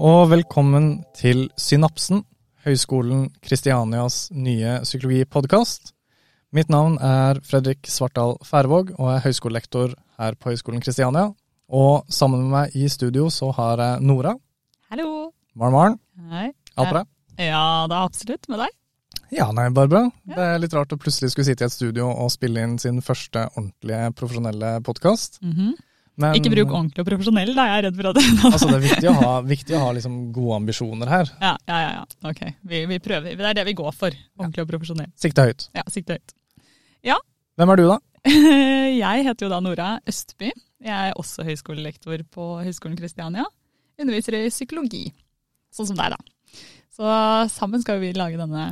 [0.00, 2.22] Og velkommen til Synapsen,
[2.64, 5.90] Høgskolen Kristianias nye psykologipodkast.
[6.56, 11.26] Mitt navn er Fredrik Svartdal Færvåg, og er høyskolelektor her på Høgskolen Kristiania.
[11.68, 14.32] Og sammen med meg i studio så har jeg Nora.
[14.88, 15.10] Hallo.
[15.52, 16.00] Morn, morn.
[16.32, 16.46] Hei.
[16.80, 17.04] Alt bra?
[17.36, 18.74] Ja, det er absolutt med deg.
[19.36, 20.02] Ja, nei, bare bra.
[20.32, 23.04] Det er litt rart å plutselig skulle sitte i et studio og spille inn sin
[23.04, 25.42] første ordentlige profesjonelle podkast.
[25.44, 25.76] Mm
[26.36, 28.20] Ikke bruk ordentlig og profesjonell, da Jeg er redd for at
[28.50, 31.32] Altså, det er viktig å ha, viktig å ha liksom gode ambisjoner her.
[31.40, 31.90] Ja, ja, ja.
[31.98, 32.30] ja.
[32.30, 33.36] Ok, vi, vi, prøver.
[33.38, 34.16] Det er det vi går for.
[34.40, 35.10] Ordentlig og profesjonell.
[35.20, 35.68] Sikte høyt.
[35.76, 36.34] Ja, sikte høyt.
[37.06, 37.16] Ja.
[37.60, 37.98] Hvem er du, da?
[39.04, 40.50] jeg heter jo da Nora Østby.
[40.80, 43.46] Jeg er også høyskolelektor på Høgskolen Kristiania.
[44.00, 45.06] Underviser i psykologi,
[45.74, 46.62] sånn som deg, da.
[46.96, 47.16] Så
[47.52, 48.70] sammen skal vi lage denne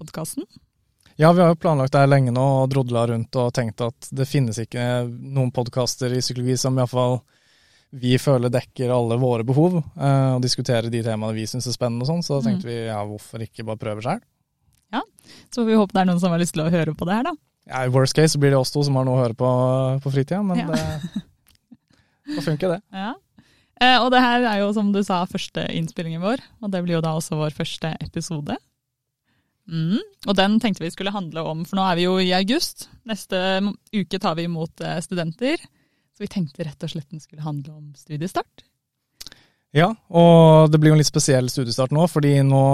[0.00, 0.46] podkasten.
[1.20, 4.08] Ja, vi har jo planlagt det her lenge nå og drodla rundt og tenkt at
[4.14, 7.20] det finnes ikke noen podkaster i psykologi som iallfall
[7.92, 12.06] vi føler dekker alle våre behov, eh, og diskuterer de temaene vi syns er spennende
[12.06, 12.22] og sånn.
[12.24, 12.70] Så da tenkte mm.
[12.70, 14.22] vi ja, hvorfor ikke bare prøve sjøl?
[14.92, 15.02] Ja,
[15.52, 17.18] så får vi håpe det er noen som har lyst til å høre på det
[17.18, 17.34] her, da.
[17.68, 19.50] Ja, I worst case blir det oss to som har noe å høre på
[20.02, 20.72] på fritida, men ja.
[20.72, 21.20] det,
[22.38, 22.80] det funker, det.
[22.96, 23.12] Ja.
[23.82, 26.96] Eh, og det her er jo, som du sa, første innspillingen vår, og det blir
[26.96, 28.56] jo da også vår første episode.
[29.70, 30.00] Mm.
[30.26, 32.88] Og den tenkte vi skulle handle om, for nå er vi jo i august.
[33.08, 33.38] Neste
[33.94, 35.62] uke tar vi imot eh, studenter.
[36.12, 38.66] Så vi tenkte rett og slett den skulle handle om studiestart.
[39.72, 42.64] Ja, og det blir jo en litt spesiell studiestart nå, fordi nå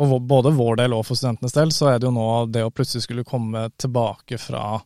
[0.00, 2.72] for både vår del og for studentenes del, så er det jo nå det å
[2.72, 4.78] plutselig skulle komme tilbake fra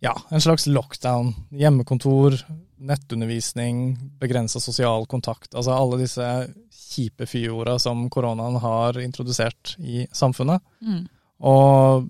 [0.00, 2.36] ja, en slags lockdown, hjemmekontor,
[2.76, 5.54] nettundervisning, begrensa sosial kontakt.
[5.54, 6.26] Altså alle disse
[6.72, 10.62] kjipe fyorda som koronaen har introdusert i samfunnet.
[10.82, 11.06] Mm.
[11.40, 12.06] Og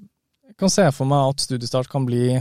[0.47, 2.34] jeg kan se for meg at studiestart kan bli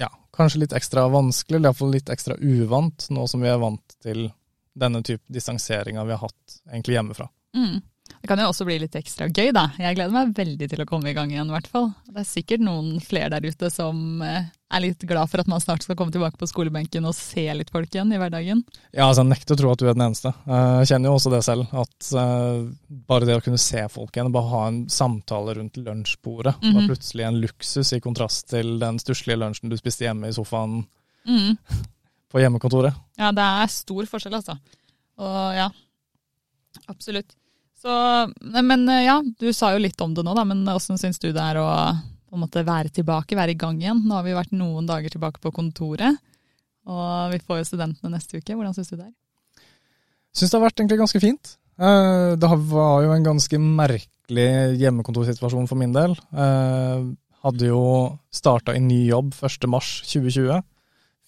[0.00, 3.96] ja, kanskje litt ekstra vanskelig, eller iallfall litt ekstra uvant, nå som vi er vant
[4.02, 4.28] til
[4.80, 7.26] denne type distanseringa vi har hatt egentlig hjemmefra.
[7.56, 7.80] Mm.
[8.20, 9.70] Det kan jo også bli litt ekstra gøy, da.
[9.80, 11.86] Jeg gleder meg veldig til å komme i gang igjen, i hvert fall.
[12.04, 15.62] Det er sikkert noen flere der ute som eh, er litt glad for at man
[15.62, 18.60] snart skal komme tilbake på skolebenken og se litt folk igjen i hverdagen.
[18.92, 20.34] Ja, altså jeg nekter å tro at du er den eneste.
[20.44, 21.72] Eh, jeg kjenner jo også det selv.
[21.72, 22.68] At uh,
[23.08, 26.76] bare det å kunne se folk igjen, bare ha en samtale rundt lunsjbordet, mm -hmm.
[26.76, 30.84] var plutselig en luksus i kontrast til den stusslige lunsjen du spiste hjemme i sofaen
[31.24, 31.56] mm.
[32.30, 32.94] på hjemmekontoret.
[33.16, 34.60] Ja, det er stor forskjell, altså.
[35.16, 35.70] Og ja,
[36.86, 37.40] absolutt.
[37.80, 37.92] Så,
[38.60, 41.30] men eh, ja, du sa jo litt om det nå, da, men åssen syns du
[41.32, 41.68] det er å
[42.30, 44.04] på en måte være tilbake, være i gang igjen?
[44.06, 46.20] Nå har vi vært noen dager tilbake på kontoret,
[46.86, 48.54] og vi får jo studentene neste uke.
[48.54, 49.64] Hvordan syns du det er?
[50.36, 51.56] Syns det har vært egentlig ganske fint.
[51.80, 56.14] Eh, det var jo en ganske merkelig hjemmekontorsituasjon for min del.
[56.30, 57.08] Eh,
[57.40, 57.82] hadde jo
[58.30, 60.60] starta i ny jobb 1.3.2020.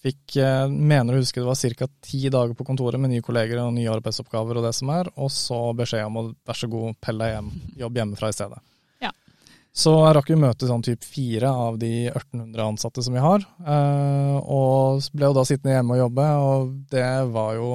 [0.03, 1.87] Fikk, eh, mener å huske det var ca.
[2.03, 5.31] ti dager på kontoret med nye kolleger og nye arbeidsoppgaver og det som er, og
[5.31, 8.59] så beskjed om å vær så god, pell deg hjem, jobb hjemmefra i stedet.
[9.05, 9.13] Ja.
[9.71, 13.47] Så jeg rakk jo møte sånn type fire av de 1800 ansatte som vi har,
[13.63, 17.69] eh, og ble jo da sittende hjemme og jobbe, og det var jo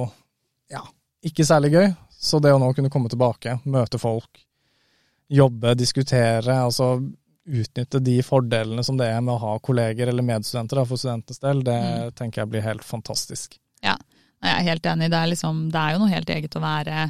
[0.69, 0.83] ja,
[1.25, 1.89] ikke særlig gøy.
[2.19, 4.43] Så det å nå kunne komme tilbake, møte folk,
[5.31, 6.99] jobbe, diskutere, altså
[7.45, 11.41] utnytte de fordelene som det er med å ha kolleger eller medstudenter da, for studentenes
[11.43, 12.15] del, det mm.
[12.19, 13.57] tenker jeg blir helt fantastisk.
[13.85, 13.95] Ja,
[14.43, 15.09] jeg er helt enig.
[15.11, 17.07] Det er, liksom, det er jo noe helt eget å være,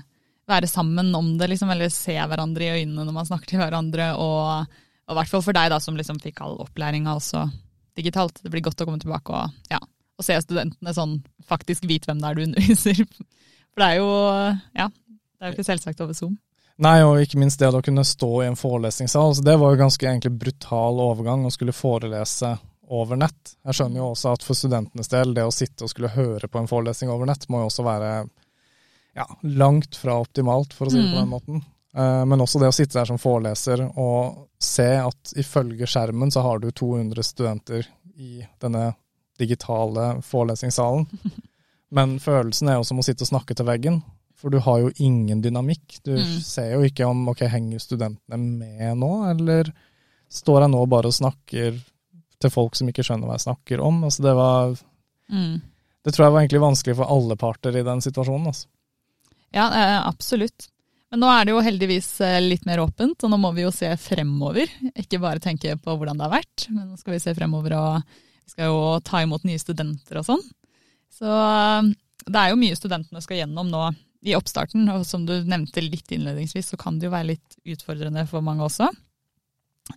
[0.49, 4.11] være sammen om det, liksom, eller se hverandre i øynene når man snakker til hverandre.
[4.21, 4.69] Og
[5.09, 7.45] i hvert fall for deg da, som liksom fikk all opplæringa også
[7.99, 8.41] digitalt.
[8.43, 9.81] Det blir godt å komme tilbake og, ja,
[10.19, 11.19] og se studentene sånn,
[11.49, 13.03] faktisk vite hvem det er du underviser.
[13.73, 14.11] For det er jo
[14.75, 16.37] ja, det er jo ikke selvsagt over Zoom.
[16.79, 19.33] Nei, og ikke minst det å kunne stå i en forelesningssal.
[19.35, 22.53] Så det var jo ganske egentlig brutal overgang å skulle forelese
[22.89, 23.55] over nett.
[23.67, 26.61] Jeg skjønner jo også at for studentenes del, det å sitte og skulle høre på
[26.61, 28.13] en forelesning over nett, må jo også være
[29.17, 29.27] ja,
[29.59, 31.35] langt fra optimalt, for å si det på den mm.
[31.35, 31.61] måten.
[31.95, 36.43] Eh, men også det å sitte der som foreleser og se at ifølge skjermen så
[36.45, 37.87] har du 200 studenter
[38.19, 38.93] i denne
[39.39, 41.07] digitale forelesningssalen.
[41.95, 44.01] Men følelsen er jo som å sitte og snakke til veggen.
[44.39, 45.99] For du har jo ingen dynamikk.
[46.05, 46.39] Du mm.
[46.45, 49.71] ser jo ikke om ok, henger studentene med nå, eller
[50.31, 51.79] står jeg nå bare og snakker
[52.39, 54.03] til folk som ikke skjønner hva jeg snakker om.
[54.07, 54.75] Altså det var
[55.27, 55.55] mm.
[56.07, 58.47] Det tror jeg var egentlig vanskelig for alle parter i den situasjonen.
[58.53, 58.69] Altså.
[59.51, 59.65] Ja,
[60.07, 60.69] absolutt.
[61.11, 63.71] Men nå er det jo heldigvis eh, litt mer åpent, og nå må vi jo
[63.73, 64.69] se fremover.
[64.93, 68.13] Ikke bare tenke på hvordan det har vært, men nå skal vi se fremover og
[68.45, 70.45] vi skal jo ta imot nye studenter og sånn.
[71.19, 71.89] Så eh,
[72.29, 73.89] det er jo mye studentene skal gjennom nå
[74.25, 78.25] i oppstarten, og som du nevnte litt innledningsvis, så kan det jo være litt utfordrende
[78.27, 78.89] for mange også.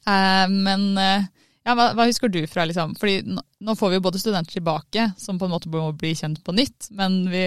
[0.07, 1.31] Eh, men eh,
[1.67, 4.57] Ja, hva, hva husker du fra liksom Fordi nå, nå får vi jo både studenter
[4.57, 7.43] tilbake som på en måte må bli kjent på nytt, men vi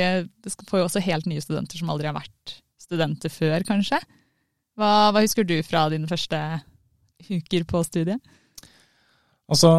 [0.69, 3.99] får jo også helt nye studenter som aldri har vært studenter før, kanskje.
[4.77, 6.39] Hva, hva husker du fra dine første
[7.25, 8.21] uker på studiet?
[9.51, 9.71] Altså,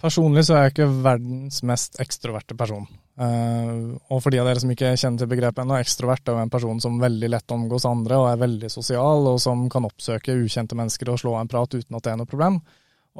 [0.00, 2.86] personlig så er jeg ikke verdens mest ekstroverte person.
[3.20, 6.44] Uh, og for de av dere som ikke kjenner til begrepet ennå, ekstrovert er jo
[6.46, 10.38] en person som veldig lett omgås andre og er veldig sosial, og som kan oppsøke
[10.40, 12.56] ukjente mennesker og slå en prat uten at det er noe problem.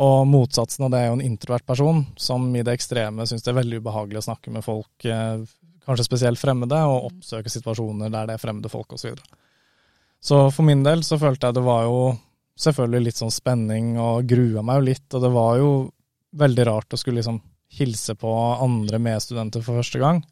[0.00, 3.52] Og motsatsen av det er jo en introvert person som i det ekstreme syns det
[3.52, 5.44] er veldig ubehagelig å snakke med folk, uh,
[5.84, 9.02] kanskje spesielt fremmede, og oppsøke situasjoner der det er fremmede folk osv.
[9.02, 9.44] Så, videre.
[10.16, 12.00] så for min del så følte jeg det var jo
[12.60, 15.70] selvfølgelig litt sånn spenning, og grua meg jo litt, og det var jo
[16.40, 17.42] veldig rart å skulle liksom
[17.78, 18.30] hilse på
[18.60, 20.22] andre medstudenter for første gang.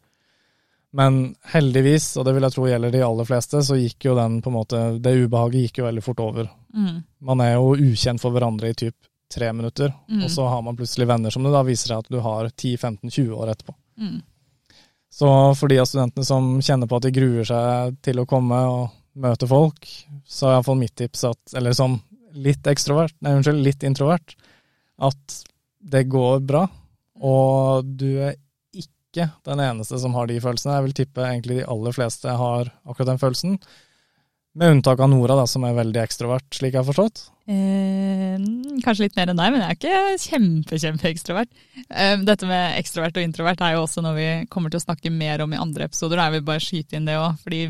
[0.96, 4.38] Men heldigvis, og det vil jeg tro gjelder de aller fleste, så gikk jo den
[4.40, 6.48] på en måte Det ubehaget gikk jo veldig fort over.
[6.74, 7.02] Mm.
[7.28, 8.96] Man er jo ukjent for hverandre i typ
[9.28, 10.22] tre minutter, mm.
[10.24, 13.34] og så har man plutselig venner som det da viser seg at du har 10-15-20
[13.36, 13.74] år etterpå.
[14.00, 14.22] Mm.
[15.12, 18.60] Så for de av studentene som kjenner på at de gruer seg til å komme
[18.70, 19.88] og møte folk,
[20.24, 21.98] så er iallfall mitt tips at, eller som
[22.38, 24.36] litt ekstrovert, nei unnskyld, litt introvert,
[25.04, 25.40] at
[25.78, 26.66] det går bra.
[27.24, 28.36] Og du er
[28.76, 30.78] ikke den eneste som har de følelsene.
[30.78, 33.58] Jeg vil tippe egentlig de aller fleste har akkurat den følelsen.
[34.58, 37.28] Med unntak av Nora, da, som er veldig ekstrovert, slik jeg har forstått.
[37.48, 38.40] Eh,
[38.82, 41.52] kanskje litt mer enn deg, men jeg er ikke kjempe, kjempeekstrovert.
[41.88, 45.12] Eh, dette med ekstrovert og introvert er jo også noe vi kommer til å snakke
[45.14, 46.18] mer om i andre episoder.
[46.18, 47.62] Da jeg vil bare skyte inn det òg, fordi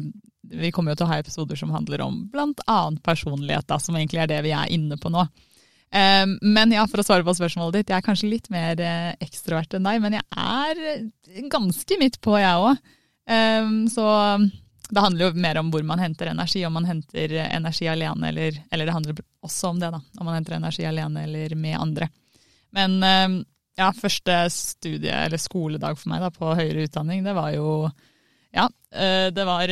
[0.49, 2.79] vi kommer jo til å ha episoder som handler om bl.a.
[3.05, 5.27] personlighet, da, som egentlig er det vi er inne på nå.
[5.89, 9.13] Um, men ja, for å svare på spørsmålet ditt, jeg er kanskje litt mer uh,
[9.25, 12.83] ekstrovert enn deg, men jeg er ganske midt på, jeg òg.
[13.29, 14.05] Um, så
[14.89, 18.57] det handler jo mer om hvor man henter energi, om man henter energi alene eller
[18.73, 20.01] Eller det handler også om det, da.
[20.21, 22.09] Om man henter energi alene eller med andre.
[22.77, 23.41] Men um,
[23.79, 27.89] ja, første studie, eller skoledag for meg da, på høyere utdanning, det var jo
[28.53, 29.71] Ja, det var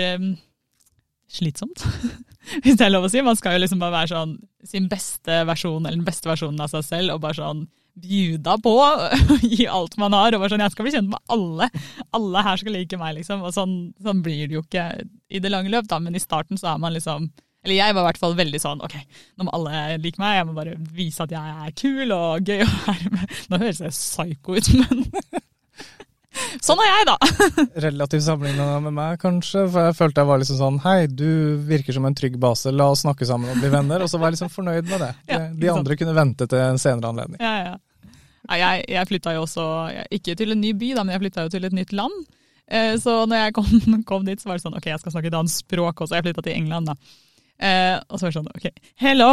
[1.32, 1.82] slitsomt.
[2.62, 3.22] hvis det er lov å si.
[3.24, 4.36] Man skal jo liksom bare være sånn
[4.68, 7.66] sin beste versjon, eller den beste versjonen av seg selv, og bare sånn
[7.96, 8.74] bjuda på
[9.42, 10.34] gi alt man har.
[10.34, 11.70] Og bare sånn, jeg skal bli kjent med alle.
[12.16, 13.44] Alle her skal like meg, liksom.
[13.46, 14.86] Og sånn, sånn blir det jo ikke
[15.32, 16.00] i det lange løp, da.
[16.02, 17.30] Men i starten så er man liksom
[17.66, 18.92] Eller jeg var i hvert fall veldig sånn ok,
[19.34, 22.62] nå må alle like meg, jeg må bare vise at jeg er kul og gøy
[22.62, 23.32] å være med.
[23.50, 25.02] Nå høres jeg psyko ut, men
[26.64, 27.16] Sånn er jeg, da.
[27.86, 29.64] Relativt sammenligna med meg, kanskje.
[29.72, 31.28] For jeg følte jeg var liksom sånn Hei, du
[31.68, 34.04] virker som en trygg base, la oss snakke sammen og bli venner.
[34.04, 35.12] Og så var jeg liksom fornøyd med det.
[35.32, 37.42] Ja, De andre kunne vente til en senere anledning.
[37.42, 38.56] Ja, ja.
[38.60, 39.66] jeg, jeg flytta jo også,
[40.14, 42.26] ikke til en ny by, da, men jeg flytta jo til et nytt land.
[42.66, 43.70] Eh, så når jeg kom,
[44.10, 46.18] kom, dit, så var det sånn ok, jeg skal snakke annet språk også.
[46.18, 46.98] Jeg flytta til England, da.
[47.56, 49.30] Eh, og så var det sånn ok, hello!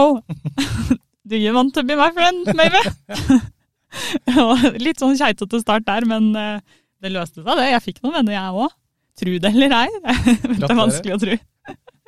[1.23, 2.79] Do you want to be my friend, maybe?
[4.83, 7.69] litt sånn keitete start der, men eh, det løste seg, det.
[7.73, 8.77] Jeg fikk noen venner, jeg òg.
[9.19, 9.89] Tru det eller ei.
[10.59, 11.37] det er vanskelig å tro.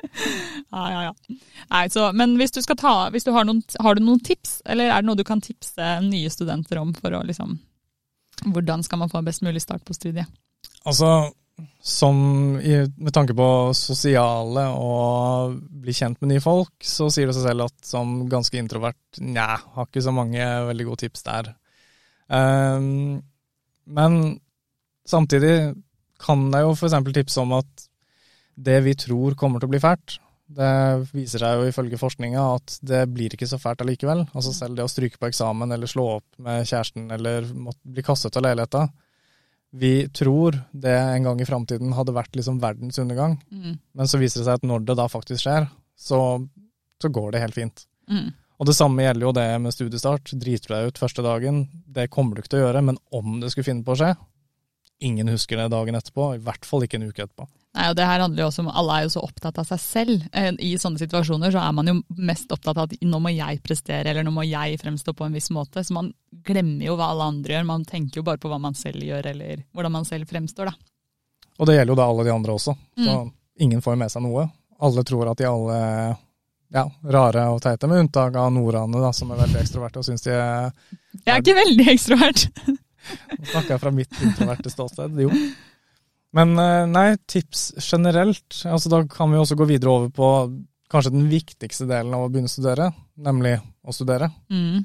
[0.74, 1.38] ja, ja, ja.
[1.70, 4.60] Nei, så, men hvis du skal ta, hvis du har, noen, har du noen tips,
[4.66, 7.58] eller er det noe du kan tipse nye studenter om for å liksom
[8.52, 10.28] Hvordan skal man få best mulig start på studiet?
[10.84, 11.30] Altså,
[11.80, 12.18] som
[12.60, 17.46] i, med tanke på sosiale og bli kjent med nye folk, så sier det seg
[17.48, 21.48] selv at som ganske introvert, nja, har ikke så mange veldig gode tips der.
[22.28, 23.24] Um,
[23.86, 24.18] men
[25.06, 25.56] Samtidig
[26.22, 26.96] kan jeg jo f.eks.
[27.14, 27.88] tipse om at
[28.56, 32.76] det vi tror kommer til å bli fælt, det viser seg jo ifølge forskninga at
[32.86, 34.22] det blir ikke så fælt allikevel.
[34.30, 37.48] Altså selv det å stryke på eksamen eller slå opp med kjæresten eller
[37.82, 38.86] bli kastet av leiligheta.
[39.76, 43.74] Vi tror det en gang i framtiden hadde vært liksom verdens undergang, mm.
[43.98, 45.66] men så viser det seg at når det da faktisk skjer,
[45.98, 46.20] så,
[47.02, 47.82] så går det helt fint.
[48.08, 48.30] Mm.
[48.56, 50.32] Og det samme gjelder jo det med studiestart.
[50.32, 53.40] Driter du deg ut første dagen, det kommer du ikke til å gjøre, men om
[53.42, 54.14] det skulle finne på å skje,
[55.00, 57.46] ingen husker det dagen etterpå, i hvert fall ikke en uke etterpå.
[57.76, 59.80] Nei, og det her handler jo også om Alle er jo så opptatt av seg
[59.82, 60.22] selv.
[60.32, 63.60] Eh, I sånne situasjoner så er man jo mest opptatt av at nå må jeg
[63.64, 65.84] prestere, eller nå må jeg fremstå på en viss måte.
[65.84, 66.08] Så man
[66.46, 69.28] glemmer jo hva alle andre gjør, man tenker jo bare på hva man selv gjør,
[69.34, 70.92] eller hvordan man selv fremstår, da.
[71.56, 72.76] Og det gjelder jo da alle de andre også.
[72.96, 73.34] Så mm.
[73.64, 74.48] ingen får med seg noe.
[74.86, 75.76] Alle tror at de alle
[76.72, 80.24] ja, rare og teite, med unntak av Norane, da, som er veldig ekstroverte og syns
[80.24, 80.72] de er
[81.22, 82.48] Jeg er ikke veldig ekstrovert.
[83.36, 85.30] Nå snakker jeg fra mitt introverte ståsted, jo.
[86.36, 88.62] Men eh, nei, tips generelt.
[88.68, 90.32] altså Da kan vi også gå videre over på
[90.92, 94.30] kanskje den viktigste delen av å begynne å studere, nemlig å studere.
[94.52, 94.84] Mm.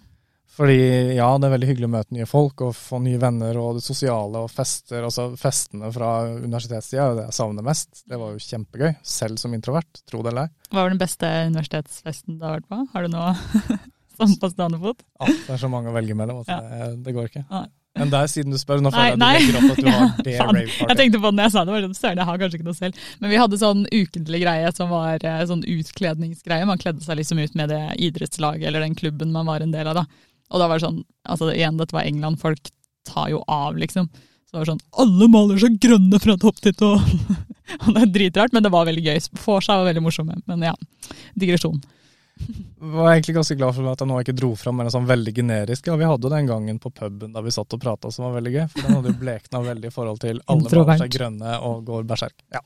[0.52, 3.78] Fordi ja, det er veldig hyggelig å møte nye folk og få nye venner og
[3.78, 5.06] det sosiale og fester.
[5.08, 8.04] Altså festene fra universitetstida er jo det jeg savner mest.
[8.04, 10.54] Det var jo kjempegøy, selv som introvert, tro det eller ei.
[10.74, 12.82] Hva var den beste universitetsfesten du har vært på?
[12.92, 13.36] Har du noe
[14.22, 15.00] Sånn på stående fot?
[15.22, 16.42] Ja, det er så mange å velge mellom.
[16.44, 16.58] Altså.
[16.60, 16.90] Ja.
[16.92, 17.46] Det, det går ikke.
[17.50, 17.64] Nei.
[18.00, 19.32] Men der, siden du spør, nå føler jeg nei.
[19.36, 21.48] at du legger opp at du har det Faen, rave Jeg tenkte på det når
[21.48, 23.06] jeg sa det, var sånn, søren, jeg har kanskje ikke noe selv.
[23.20, 26.68] Men vi hadde sånn ukentlig greie som var eh, sånn utkledningsgreie.
[26.70, 29.92] Man kledde seg liksom ut med det idrettslaget eller den klubben man var en del
[29.92, 30.00] av.
[30.00, 30.06] da.
[30.52, 32.72] Og da var det sånn, altså igjen, dette var England, folk
[33.08, 34.08] tar jo av, liksom.
[34.48, 36.94] Så det var sånn, alle maler seg grønne fra topp til tå.
[37.86, 39.20] Og det er dritrart, men det var veldig gøy.
[39.40, 40.74] Vorsa var veldig morsomme, men ja,
[41.40, 41.80] digresjon.
[42.82, 45.88] Var egentlig ganske glad for at jeg nå ikke dro fram en sånn veldig generisk.
[45.88, 48.54] Ja, vi hadde den gangen på puben da vi satt og prata som var veldig
[48.56, 48.64] gøy.
[48.74, 51.04] For den hadde jo blekna veldig i forhold til alle maler Introvert.
[51.04, 52.38] seg grønne og går berserk.
[52.54, 52.64] Ja.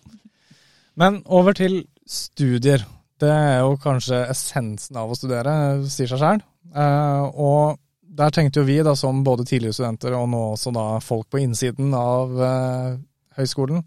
[0.96, 2.86] Men over til studier.
[3.20, 5.52] Det er jo kanskje essensen av å studere,
[5.88, 6.42] sier seg sjøl.
[6.76, 7.80] og
[8.16, 11.42] der tenkte jo vi, da, som både tidligere studenter og nå også da folk på
[11.44, 12.98] innsiden av eh,
[13.40, 13.82] høyskolen,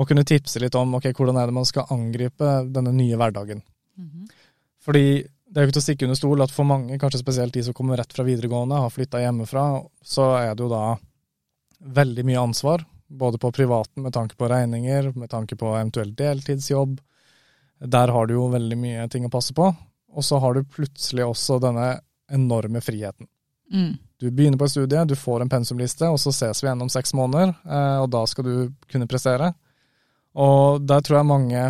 [0.00, 3.60] å kunne tipse litt om ok, hvordan er det man skal angripe denne nye hverdagen.
[4.90, 7.54] Fordi det er jo ikke til å stikke under stol at for mange, kanskje spesielt
[7.54, 9.66] de som kommer rett fra videregående, har flytta hjemmefra,
[10.02, 10.96] så er det jo da
[12.00, 12.82] veldig mye ansvar.
[13.06, 16.98] Både på privaten med tanke på regninger, med tanke på eventuell deltidsjobb.
[17.86, 19.70] Der har du jo veldig mye ting å passe på.
[20.10, 21.92] Og så har du plutselig også denne
[22.30, 23.30] enorme friheten.
[23.70, 23.94] Mm.
[24.18, 26.90] Du begynner på et studie, du får en pensumliste, og så ses vi igjen om
[26.90, 28.54] seks måneder, eh, og da skal du
[28.90, 29.52] kunne prestere.
[30.34, 31.68] Og der tror jeg mange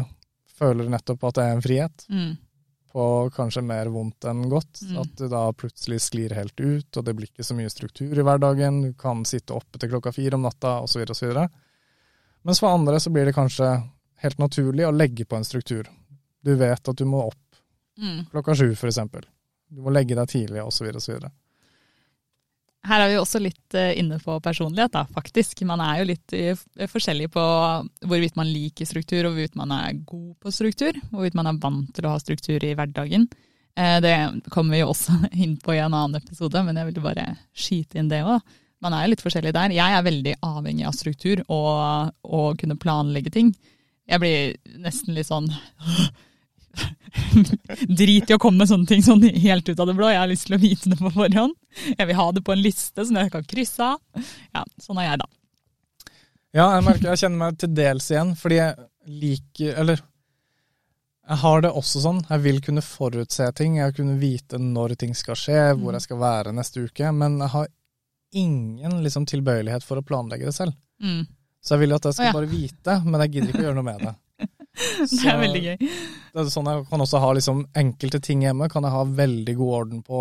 [0.60, 2.32] føler nettopp at det er en frihet Mm.
[2.92, 3.04] På
[3.34, 4.80] kanskje mer vondt enn godt.
[4.82, 4.96] Mm.
[5.02, 8.24] At du da plutselig sklir helt ut, og det blir ikke så mye struktur i
[8.26, 8.80] hverdagen.
[8.82, 11.04] Du kan sitte oppe til klokka fire om natta, osv.
[11.10, 11.36] osv.
[12.42, 13.70] Mens for andre så blir det kanskje
[14.24, 15.86] helt naturlig å legge på en struktur.
[16.42, 17.36] Du vet at du må opp
[18.00, 18.24] Mm.
[18.32, 18.98] klokka sju, f.eks.
[19.68, 20.86] Du må legge deg tidlig, osv.
[20.96, 21.18] osv.
[22.88, 25.60] Her er vi også litt eh, inne på personlighet, da, faktisk.
[25.68, 27.42] Man er jo litt eh, forskjellig på
[28.08, 30.96] hvorvidt man liker struktur, og hvorvidt man er god på struktur.
[31.10, 33.28] Hvorvidt man er vant til å ha struktur i hverdagen.
[33.76, 34.14] Eh, Det
[34.48, 38.00] kommer vi jo også inn på i en annen episode, men jeg ville bare skyte
[38.00, 38.40] inn det òg.
[38.80, 39.76] Man er jo litt forskjellig der.
[39.76, 43.52] Jeg er veldig avhengig av struktur og å kunne planlegge ting.
[44.08, 45.50] Jeg blir nesten litt sånn
[48.00, 50.10] Drit i å komme med sånne ting sånn helt ut av det blå.
[50.12, 51.56] Jeg har lyst til å vite det på forhånd.
[51.96, 54.28] Jeg vil ha det på en liste som jeg kan krysse av.
[54.54, 55.28] Ja, sånn er jeg, da.
[56.50, 58.88] Ja, jeg merker jeg kjenner meg til dels igjen, fordi jeg
[59.20, 60.00] liker Eller
[61.30, 62.24] jeg har det også sånn.
[62.26, 63.76] Jeg vil kunne forutse ting.
[63.78, 67.12] Jeg vil kunne vite når ting skal skje, hvor jeg skal være neste uke.
[67.14, 67.68] Men jeg har
[68.40, 70.74] ingen liksom, tilbøyelighet for å planlegge det selv.
[71.02, 71.28] Mm.
[71.62, 72.34] Så jeg vil at jeg skal oh, ja.
[72.34, 74.12] bare vite, men jeg gidder ikke å gjøre noe med det.
[75.10, 75.76] Det er veldig gøy.
[75.80, 78.68] Det er sånn jeg kan også ha liksom enkelte ting hjemme.
[78.72, 80.20] Kan jeg ha veldig god orden på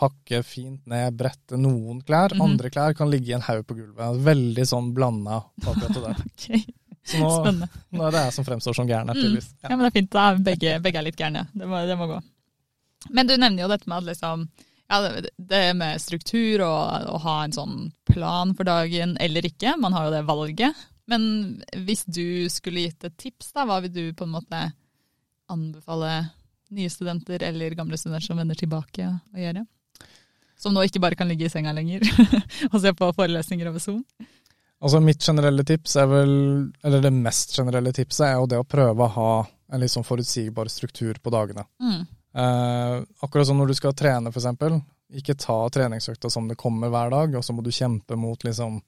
[0.00, 2.32] pakke fint ned, brette noen klær.
[2.34, 2.44] Mhm.
[2.46, 4.20] Andre klær kan ligge i en haug på gulvet.
[4.24, 6.22] Veldig sånn blanda akkurat det der.
[7.00, 7.18] Ok, Så
[7.56, 9.38] nå, nå er det jeg som fremstår som gæren Mm.
[9.40, 9.70] Ja.
[9.70, 10.10] Ja, men det er fint.
[10.12, 11.46] Da begge, begge er litt gærne.
[11.54, 12.18] Det det må gå.
[13.08, 14.44] Men du nevner jo dette med at liksom
[14.90, 17.76] ja, det, det med struktur og å ha en sånn
[18.10, 19.76] plan for dagen eller ikke.
[19.80, 20.76] Man har jo det valget.
[21.10, 21.22] Men
[21.86, 24.62] hvis du skulle gitt et tips, da, hva vil du på en måte
[25.50, 26.12] anbefale
[26.70, 29.64] nye studenter eller gamle studenter som vender tilbake å gjøre?
[30.60, 32.04] Som nå ikke bare kan ligge i senga lenger
[32.72, 34.04] og se på forelesninger over Zoom.
[34.80, 36.32] Altså Mitt generelle tips er vel,
[36.86, 39.32] eller det mest generelle tipset er jo det å prøve å ha
[39.70, 41.66] en litt sånn forutsigbar struktur på dagene.
[41.82, 42.06] Mm.
[42.40, 44.78] Eh, akkurat som når du skal trene, f.eks.
[45.20, 48.78] Ikke ta treningsøkta som det kommer hver dag, og så må du kjempe mot liksom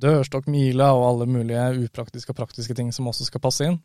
[0.00, 3.80] dørstokk, mila og alle mulige upraktiske og praktiske ting som også skal passe inn.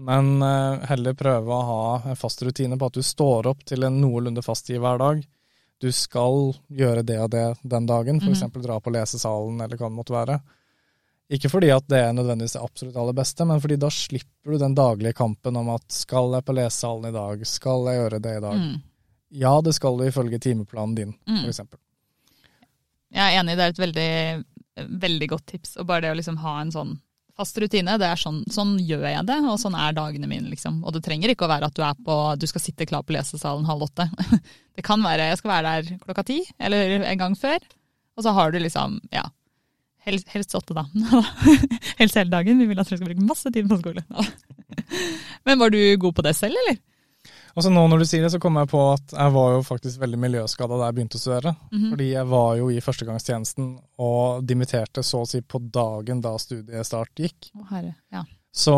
[0.00, 1.80] Men eh, heller prøve å ha
[2.12, 5.20] en fast rutine på at du står opp til en noenlunde fast tid hver dag.
[5.80, 8.42] Du skal gjøre det og det den dagen, f.eks.
[8.48, 8.62] Mhm.
[8.64, 10.38] dra på lesesalen eller hva det måtte være.
[11.30, 14.58] Ikke fordi at det er nødvendigvis det absolutt aller beste, men fordi da slipper du
[14.58, 18.32] den daglige kampen om at skal jeg på lesesalen i dag, skal jeg gjøre det
[18.36, 18.56] i dag?
[18.64, 18.80] Mm.
[19.44, 21.44] Ja, det skal du ifølge timeplanen din, Mm.
[21.46, 21.78] eksempel.
[23.14, 24.44] Jeg er enig, det er et veldig,
[24.76, 25.76] veldig godt tips.
[25.80, 26.98] Og bare det å liksom ha en sånn
[27.40, 30.82] fast rutine, det er sånn, sånn gjør jeg det, og sånn er dagene mine, liksom.
[30.84, 33.14] Og det trenger ikke å være at du er på, du skal sitte klar på
[33.16, 34.08] lesesalen halv åtte.
[34.80, 37.58] Det kan være jeg skal være der klokka ti, eller en gang før.
[38.16, 39.26] Og så har du liksom, ja,
[40.06, 40.86] helst, helst åtte da.
[41.98, 42.60] helst hele dagen.
[42.62, 44.04] Vi vil at dere skal bruke masse tid på skole.
[45.48, 46.80] Men var du god på det selv, eller?
[47.56, 49.98] Altså nå når du sier det, så kommer jeg på at jeg var jo faktisk
[50.00, 51.54] veldig miljøskada da jeg begynte å studere.
[51.72, 51.88] Mhm.
[51.92, 57.14] Fordi jeg var jo i førstegangstjenesten og dimitterte så å si på dagen da studiestart
[57.16, 57.50] gikk.
[57.58, 58.24] Å herre, ja.
[58.52, 58.72] Så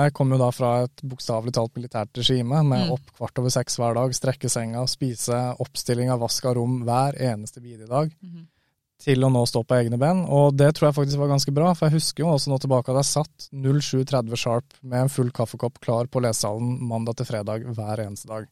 [0.00, 2.92] jeg kom jo da fra et bokstavelig talt militært regime med Mm.
[2.94, 7.12] opp kvart over seks hver dag, strekke senga, spise, oppstilling av vask av rom hver
[7.20, 8.46] eneste bidige dag, Mhm.
[9.02, 10.22] Til å nå stå på egne ben.
[10.30, 12.92] Og det tror jeg faktisk var ganske bra, for jeg husker jo også nå tilbake
[12.92, 17.66] at jeg satt 07.30 sharp med en full kaffekopp klar på lesesalen mandag til fredag
[17.74, 18.48] hver eneste dag.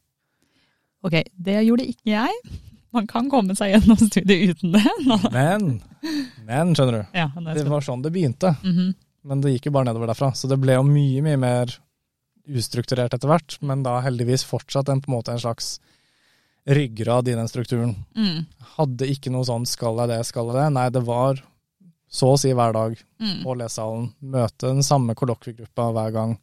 [1.03, 2.59] Ok, det gjorde ikke jeg.
[2.93, 4.83] Man kan komme seg gjennom studiet uten det.
[5.33, 5.71] Men,
[6.45, 8.53] men skjønner du, Ja, det var sånn det begynte.
[8.63, 8.93] Mhm.
[9.23, 10.33] Men det gikk jo bare nedover derfra.
[10.35, 11.69] Så det ble jo mye, mye mer
[12.43, 13.55] ustrukturert etter hvert.
[13.63, 15.77] Men da heldigvis fortsatt en, på en måte en slags
[16.65, 17.95] ryggrad i den strukturen.
[18.15, 18.45] mm.
[18.77, 20.73] Hadde ikke noe sånn 'skal jeg det, skal jeg det'.
[20.73, 21.41] Nei, det var
[22.09, 23.43] så å si hver dag Mm.
[23.43, 24.13] på lesesalen.
[24.21, 26.37] Møte den samme kollokviegruppa hver gang.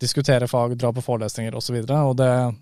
[0.00, 1.76] Diskutere fag, dra på forelesninger osv.
[1.76, 2.56] Og, så og det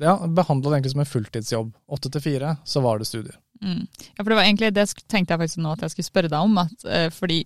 [0.00, 1.72] ja, behandla det egentlig som en fulltidsjobb.
[1.90, 3.36] Åtte til fire, så var det studier.
[3.62, 3.86] Mm.
[4.16, 6.40] Ja, for det var egentlig det tenkte jeg faktisk nå at jeg skulle spørre deg
[6.46, 6.58] om.
[6.58, 7.44] At, eh, fordi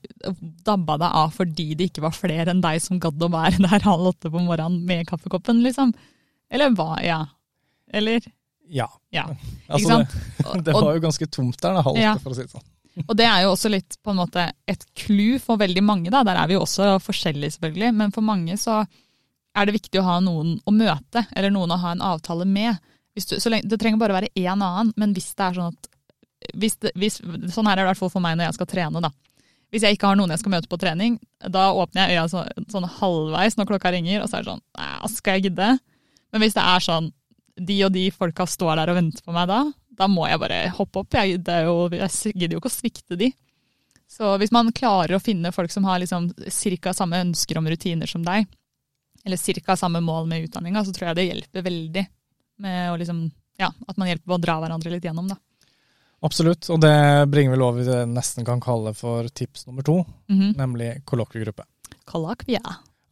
[0.65, 3.87] Dabba deg av fordi det ikke var flere enn deg som gadd å være der
[3.89, 5.95] halv åtte på morgenen med kaffekoppen, liksom?
[6.53, 7.01] Eller hva?
[7.03, 7.25] Ja.
[7.93, 8.21] Eller?
[8.73, 8.89] Ja.
[9.13, 9.27] Ja.
[9.73, 12.15] Altså, det, det var jo ganske tomt der, det halv Ja.
[12.21, 12.67] for å si det sånn.
[13.07, 16.21] og det er jo også litt på en måte et clou for veldig mange, da.
[16.29, 17.93] Der er vi jo også forskjellige, selvfølgelig.
[17.97, 18.83] Men for mange så
[19.57, 22.77] er det viktig å ha noen å møte, eller noen å ha en avtale med.
[23.13, 25.89] Du, så lenge, det trenger bare være én annen, men hvis det er sånn at
[26.59, 27.21] hvis det, hvis,
[27.55, 29.13] Sånn her er det i hvert fall for meg når jeg skal trene, da.
[29.73, 31.15] Hvis jeg ikke har noen jeg skal møte på trening,
[31.55, 34.65] da åpner jeg øya så, sånn halvveis når klokka ringer, og så er det sånn
[34.77, 35.69] Nei, skal jeg gidde?
[36.33, 37.09] Men hvis det er sånn
[37.67, 39.61] de og de folka står der og venter på meg da,
[39.99, 41.15] da må jeg bare hoppe opp.
[41.15, 43.29] Jeg, det jo, jeg gidder jo ikke å svikte de.
[44.13, 46.31] Så hvis man klarer å finne folk som har liksom
[46.83, 46.93] ca.
[46.93, 48.47] samme ønsker om rutiner som deg,
[49.25, 49.77] eller ca.
[49.77, 52.07] samme mål med utdanninga, så tror jeg det hjelper veldig
[52.63, 53.23] med liksom,
[53.59, 55.29] ja, at man hjelper på å dra hverandre litt gjennom.
[55.33, 55.37] da.
[56.23, 56.93] Absolutt, og det
[57.33, 60.53] bringer vel over det nesten kan kalle for tips nummer to, Mhm.
[60.57, 61.65] nemlig kollokviegruppe.
[62.05, 62.61] Kollokvia.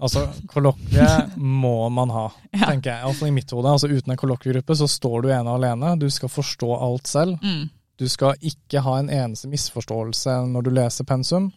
[0.01, 2.27] Altså, kollokvie må man ha,
[2.57, 2.67] Ja.
[2.71, 3.03] tenker jeg.
[3.05, 3.69] Altså i mitt hode.
[3.69, 5.95] Altså, uten en kollokviegruppe så står du ene og alene.
[6.01, 7.37] Du skal forstå alt selv.
[7.45, 7.69] Mm.
[8.01, 11.51] Du skal ikke ha en eneste misforståelse når du leser pensum.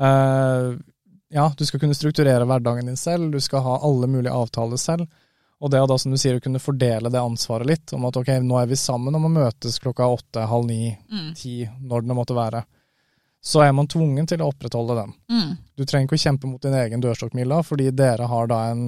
[0.00, 0.74] Uh,
[1.30, 5.06] ja, du skal kunne strukturere hverdagen din selv, du skal ha alle mulige avtaler selv.
[5.62, 8.16] Og det å da, som du sier, å kunne fordele det ansvaret litt, om at
[8.20, 11.30] ok, nå er vi sammen om å møtes klokka åtte, halv ni, Mm.
[11.38, 12.60] ti, når det måtte være,
[13.46, 15.12] så er man tvungen til å opprettholde den.
[15.30, 15.52] Mm.
[15.78, 18.82] Du trenger ikke å kjempe mot din egen dørstokkmila, fordi dere har da en,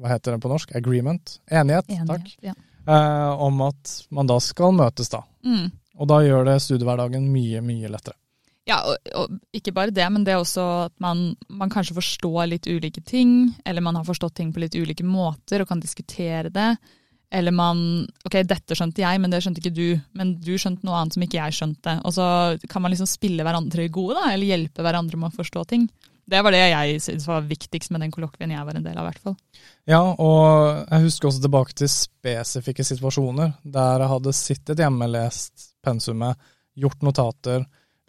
[0.00, 2.54] hva heter det på norsk, agreement, enighet, takk, Ja.
[2.86, 5.22] eh, om at man da skal møtes da.
[5.46, 5.70] Mm.
[6.00, 8.16] Og da gjør det studiehverdagen mye, mye lettere.
[8.68, 12.46] Ja, og, og ikke bare det, men det er også at man, man kanskje forstår
[12.50, 16.50] litt ulike ting, eller man har forstått ting på litt ulike måter og kan diskutere
[16.54, 16.68] det.
[17.30, 17.80] Eller man
[18.26, 19.88] Ok, dette skjønte jeg, men det skjønte ikke du.
[20.18, 21.96] Men du skjønte noe annet som ikke jeg skjønte.
[22.04, 22.26] Og så
[22.70, 25.88] kan man liksom spille hverandre gode, da, eller hjelpe hverandre med å forstå ting.
[26.30, 29.02] Det var det jeg syntes var viktigst med den kollokvien jeg var en del av,
[29.02, 29.36] i hvert fall.
[29.90, 35.72] Ja, og jeg husker også tilbake til spesifikke situasjoner der jeg hadde sittet hjemme, lest
[35.82, 36.38] pensumet,
[36.78, 37.64] gjort notater,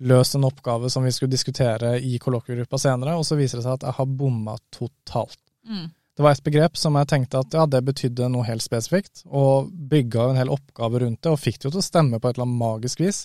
[0.06, 3.80] løst en oppgave som vi skulle diskutere i kollokviegruppa senere, og så viser det seg
[3.80, 5.42] at jeg har bomma totalt.
[5.66, 5.90] Mm.
[6.22, 9.72] Det var et begrep som jeg tenkte at ja, det betydde noe helt spesifikt, og
[9.90, 12.38] bygga en hel oppgave rundt det, og fikk det jo til å stemme på et
[12.38, 13.24] eller annet magisk vis.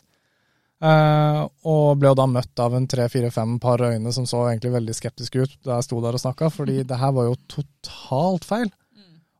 [0.80, 4.46] Eh, og ble jo da møtt av en tre, fire, fem par øyne som så
[4.46, 7.36] egentlig veldig skeptiske ut da jeg sto der og snakka, fordi det her var jo
[7.58, 8.72] totalt feil.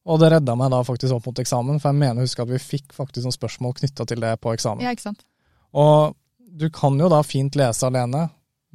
[0.05, 2.53] Og det redda meg da faktisk opp mot eksamen, for jeg mener å huske at
[2.53, 4.85] vi fikk faktisk noen spørsmål knytta til det på eksamen.
[4.85, 5.25] Ja, ikke sant.
[5.73, 6.12] Og
[6.61, 8.27] du kan jo da fint lese alene,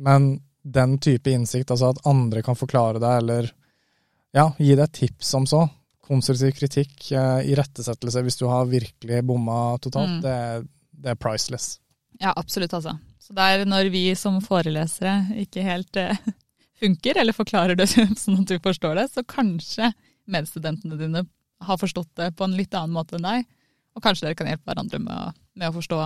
[0.02, 0.32] men
[0.66, 3.54] den type innsikt, altså at andre kan forklare deg, eller
[4.36, 5.66] ja, gi deg tips om så,
[6.08, 10.22] konstruktiv kritikk, eh, irettesettelse hvis du har virkelig bomma totalt, Mm.
[10.22, 10.68] det,
[11.04, 11.78] det er priceless.
[12.20, 12.98] Ja, absolutt, altså.
[13.22, 16.18] Så det er når vi som forelesere ikke helt eh,
[16.82, 19.92] funker, eller forklarer det sånn at du forstår det, så kanskje
[20.32, 21.24] medstudentene dine
[21.62, 23.46] har forstått det på en litt annen måte enn deg.
[23.96, 25.98] Og kanskje dere kan hjelpe hverandre med å, med å forstå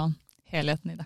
[0.52, 1.06] helheten i det.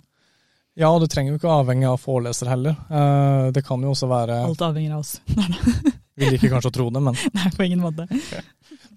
[0.79, 2.77] Ja, og du trenger jo ikke avhengig av foreleser heller.
[2.89, 5.17] Eh, Det kan jo også være Alt avhenger av oss.
[6.19, 8.08] Vi liker kanskje å tro det, men, Nei, på ingen måte.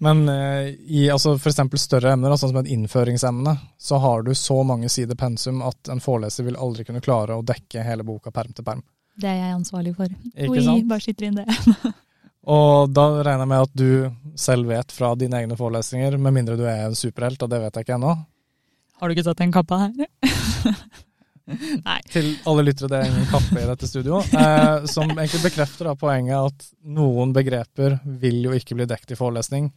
[0.03, 4.59] men eh, i altså eksempel større emner, altså som et innføringsemne, så har du så
[4.67, 8.55] mange sider pensum at en foreleser vil aldri kunne klare å dekke hele boka perm
[8.55, 8.83] til perm.
[9.15, 10.09] Det er jeg ansvarlig for.
[10.33, 10.87] Ikke Oi, sant?
[10.89, 11.93] bare skyter inn det.
[12.43, 16.57] Og da regner jeg med at du selv vet fra dine egne forelesninger, med mindre
[16.59, 18.17] du er en superhelt, og det vet jeg ikke ennå.
[18.99, 19.93] Har du ikke satt en kappe her?
[21.87, 21.97] Nei.
[22.11, 25.95] Til alle lyttere, det er ingen kaffe i dette studio, eh, som egentlig bekrefter da
[25.99, 29.71] poenget at noen begreper vil jo ikke bli dekt i forelesning.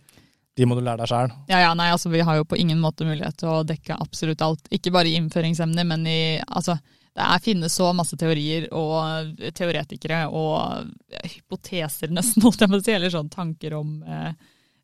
[0.57, 1.33] De må du lære deg sjøl.
[1.51, 4.45] Ja, ja, nei, altså vi har jo på ingen måte mulighet til å dekke absolutt
[4.47, 4.71] alt.
[4.73, 6.79] Ikke bare i innføringsemner, men i altså
[7.17, 10.91] det finnes så masse teorier og teoretikere og
[11.25, 14.33] hypoteser, nesten, holdt jeg på å si, eller sånn tanker om eh,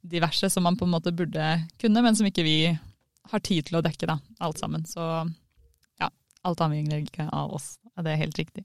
[0.02, 2.56] diverse som man på en måte burde kunne, men som ikke vi
[3.32, 4.86] har tid til å dekke, da, alt sammen.
[4.88, 5.04] Så
[6.44, 7.76] alt avhenger ikke av oss.
[7.96, 8.64] Det er helt riktig.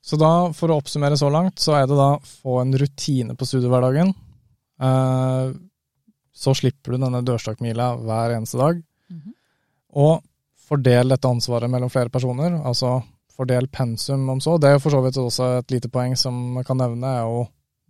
[0.00, 3.44] Så da, for å oppsummere så langt, så er det da få en rutine på
[3.48, 4.14] studiehverdagen.
[4.80, 5.50] Eh,
[6.38, 8.80] så slipper du denne dørstokkmila hver eneste dag.
[9.10, 9.34] Mhm.
[9.98, 10.22] Og
[10.68, 13.02] fordel dette ansvaret mellom flere personer, altså
[13.34, 14.56] fordel pensum om så.
[14.60, 17.22] Det er jo for så vidt også et lite poeng som man kan nevne, er
[17.26, 17.46] jo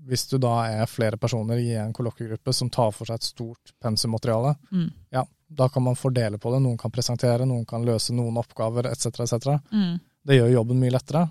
[0.08, 3.72] hvis du da er flere personer i en kolloquiegruppe som tar for seg et stort
[3.82, 4.92] pensummateriale, Mm.
[5.12, 6.60] ja, da kan man fordele på det.
[6.64, 9.06] Noen kan presentere, noen kan løse noen oppgaver etc.
[9.24, 9.54] etc.
[9.72, 9.94] Mm.
[10.28, 11.24] Det gjør jobben mye lettere.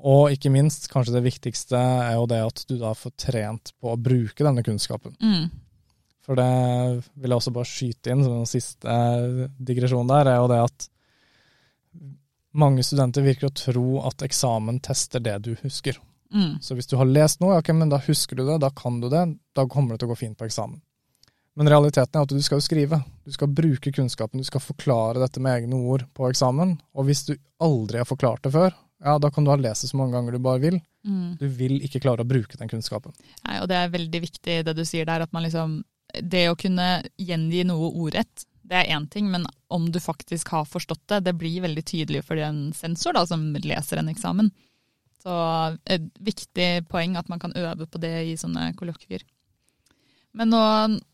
[0.00, 3.90] Og ikke minst, kanskje det viktigste er jo det at du da får trent på
[3.92, 5.16] å bruke denne kunnskapen.
[5.20, 5.50] Mm.
[6.24, 6.52] For det
[7.18, 8.96] vil jeg også bare skyte inn som en siste
[9.58, 10.88] digresjon der, er jo det at
[12.60, 15.98] mange studenter virker å tro at eksamen tester det du husker.
[16.34, 16.60] Mm.
[16.62, 19.00] Så hvis du har lest noe, ja, ok, men da husker du det, da kan
[19.02, 19.24] du det,
[19.56, 20.80] da kommer det til å gå fint på eksamen.
[21.58, 23.00] Men realiteten er at du skal jo skrive.
[23.26, 26.76] Du skal bruke kunnskapen, du skal forklare dette med egne ord på eksamen.
[26.94, 29.90] Og hvis du aldri har forklart det før, ja, da kan du ha lest det
[29.90, 30.78] så mange ganger du bare vil.
[31.06, 31.36] Mm.
[31.40, 33.14] Du vil ikke klare å bruke den kunnskapen.
[33.46, 36.56] Nei, og det er veldig viktig det du sier der, at man liksom Det å
[36.58, 41.20] kunne gjengi noe ordrett, det er én ting, men om du faktisk har forstått det,
[41.28, 44.50] det blir veldig tydelig for en sensor da, som leser en eksamen.
[45.22, 45.36] Så
[45.86, 49.22] et viktig poeng at man kan øve på det i sånne kollokvier.
[50.36, 50.60] Men nå,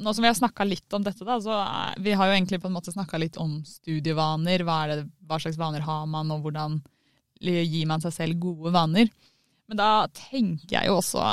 [0.03, 2.61] nå som vi har snakka litt om dette, da, så er, vi har jo egentlig
[2.61, 4.65] på en måte snakka litt om studievaner.
[4.67, 6.81] Hva, det, hva slags vaner har man, og hvordan
[7.41, 9.09] gir man seg selv gode vaner.
[9.67, 11.25] Men da tenker jeg jo også,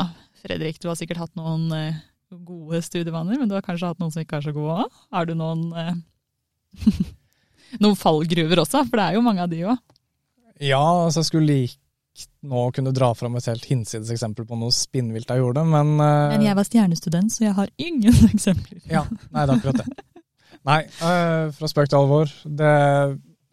[0.43, 1.99] Fredrik, du har sikkert hatt noen eh,
[2.33, 4.97] gode studievaner, men du har kanskje hatt noen som ikke er så gode òg?
[5.13, 6.89] Har du noen, eh,
[7.83, 8.85] noen fallgruver også?
[8.87, 9.79] For det er jo mange av de òg.
[10.63, 11.82] Ja, altså jeg skulle likt
[12.43, 16.30] nå kunne dra fram et helt hinsides eksempel på noe spinnvilt jeg gjorde, men, uh,
[16.34, 18.82] Men jeg var stjernestudent, så jeg har ingen eksempler.
[18.89, 20.08] Ja, nei, det er akkurat det.
[20.63, 22.34] Nei, uh, fra spøk til alvor.
[22.45, 22.73] Det,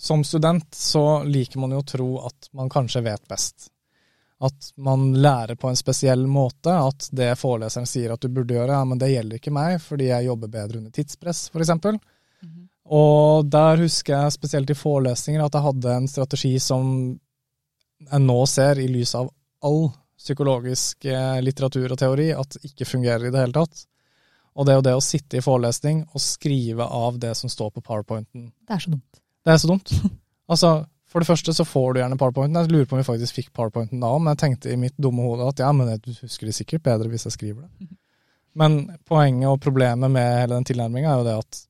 [0.00, 3.70] som student så liker man jo å tro at man kanskje vet best.
[4.40, 8.72] At man lærer på en spesiell måte, at det foreleseren sier at du burde gjøre,
[8.72, 11.74] ja, men det gjelder ikke meg, fordi jeg jobber bedre under tidspress, f.eks.
[11.80, 12.62] Mhm.
[12.96, 16.94] Og der husker jeg spesielt i forelesninger at jeg hadde en strategi som
[18.06, 19.30] jeg nå ser, i lys av
[19.66, 23.86] all psykologisk eh, litteratur og teori, at ikke fungerer i det hele tatt.
[24.58, 27.70] Og det er jo det å sitte i forelesning og skrive av det som står
[27.76, 28.50] på powerpointen.
[28.66, 29.20] Det er så dumt.
[29.44, 29.94] Det er så dumt.
[30.50, 32.56] Altså, for det første så får du gjerne powerpointen.
[32.58, 35.22] Jeg lurer på om vi faktisk fikk powerpointen da men jeg tenkte i mitt dumme
[35.22, 37.90] hode at ja, men jeg husker det sikkert bedre hvis jeg skriver det.
[38.58, 41.60] Men poenget og problemet med hele den tilnærminga er jo det at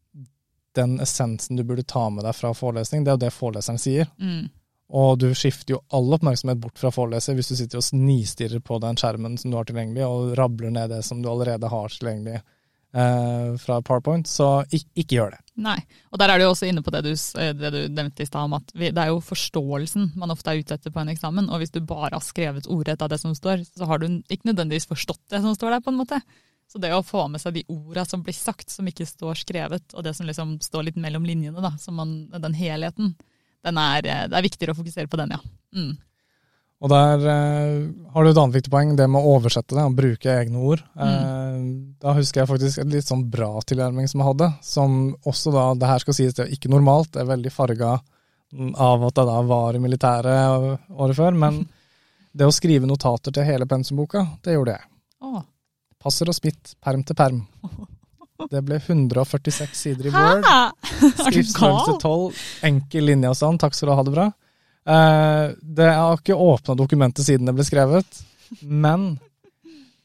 [0.81, 4.09] den essensen du burde ta med deg fra forelesning, det er jo det foreleseren sier.
[4.17, 4.47] Mm.
[4.91, 8.81] Og du skifter jo all oppmerksomhet bort fra foreleser hvis du sitter og snistirrer på
[8.83, 12.41] den skjermen som du har tilgjengelig, og rabler ned det som du allerede har tilgjengelig
[12.41, 14.27] eh, fra PowerPoint.
[14.27, 15.41] Så ikke, ikke gjør det.
[15.63, 15.79] Nei.
[16.11, 18.51] Og der er du også inne på det du, eh, det du nevnte i stad,
[18.51, 21.51] om at vi, det er jo forståelsen man ofte er ute etter på en eksamen.
[21.55, 24.51] Og hvis du bare har skrevet ordrett av det som står, så har du ikke
[24.51, 26.19] nødvendigvis forstått det som står der, på en måte.
[26.71, 29.91] Så det å få med seg de orda som blir sagt, som ikke står skrevet,
[29.95, 33.17] og det som liksom står litt mellom linjene, da, man, den helheten,
[33.69, 35.41] er, eh, det er viktigere å fokusere på den, ja.
[35.77, 35.99] Mm.
[36.81, 39.99] Og der eh, har du et annet viktig poeng, det med å oversette det og
[39.99, 40.81] bruke egne ord.
[40.97, 41.59] Eh,
[42.01, 44.97] da husker jeg faktisk et litt sånn bra tilnærming som jeg hadde, som
[45.29, 47.99] også da, det her skal sies det er ikke normalt, det er veldig farga
[48.81, 51.61] av at jeg da var i militæret året før, men
[52.39, 54.91] det å skrive notater til hele pensumboka, det gjorde jeg.
[55.27, 55.41] Åh.
[56.01, 57.45] Passer og smitt, perm til perm.
[58.51, 60.45] Det ble 146 sider i Word.
[61.25, 62.01] Skriftstørrelse gal?
[62.03, 64.29] 12, enkel linjeavstand, takk skal du ha, det bra.
[64.91, 68.23] Eh, det har ikke åpna dokumentet siden det ble skrevet,
[68.65, 69.13] men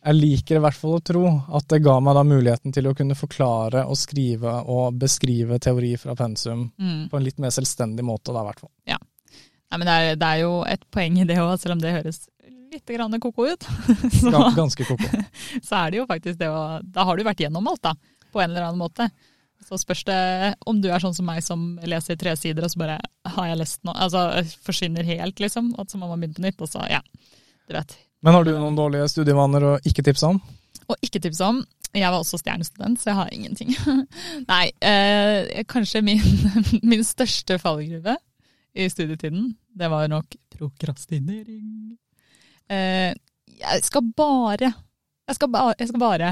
[0.06, 1.22] jeg liker i hvert fall å tro
[1.58, 5.96] at det ga meg da muligheten til å kunne forklare og skrive og beskrive teori
[5.98, 7.08] fra pensum Mm.
[7.10, 8.72] på en litt mer selvstendig måte, da i hvert fall.
[8.86, 11.96] Nei, men det er, det er jo et poeng i det òg, selv om det
[11.96, 12.20] høres
[12.72, 13.66] litt grann ko-ko ut.
[14.22, 15.10] Så, Ga- Ganske koko.
[15.66, 17.96] så er det jo faktisk det å Da har du vært gjennom alt, da.
[18.36, 19.08] På en eller annen måte.
[19.66, 20.18] Så spørs det
[20.70, 22.98] om du er sånn som meg som leser tre sider, og så bare
[23.38, 24.28] har jeg lest noe Altså
[24.66, 25.72] forsvinner helt, liksom.
[25.80, 27.02] Og så må man begynne på nytt, og så ja.
[27.66, 27.96] Du vet.
[28.26, 30.38] Men har du noen dårlige studievaner å ikke tipse om?
[30.86, 31.64] Å ikke tipse om.
[31.96, 33.72] Jeg var også stjernestudent, så jeg har ingenting.
[34.52, 36.22] Nei, eh, kanskje min,
[36.92, 38.18] min største fallgruve
[38.76, 41.96] i studietiden, det var nok prokrastinering.
[42.68, 43.14] Eh,
[43.56, 44.74] jeg skal bare
[45.26, 46.30] Jeg skal bare, jeg skal bare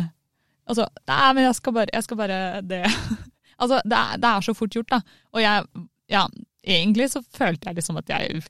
[0.69, 2.83] Altså, nei, men jeg skal bare, jeg skal bare det.
[3.63, 4.97] Altså, det er, det er så fort gjort, da.
[5.37, 6.23] Og jeg, ja,
[6.65, 8.41] egentlig så følte jeg liksom at jeg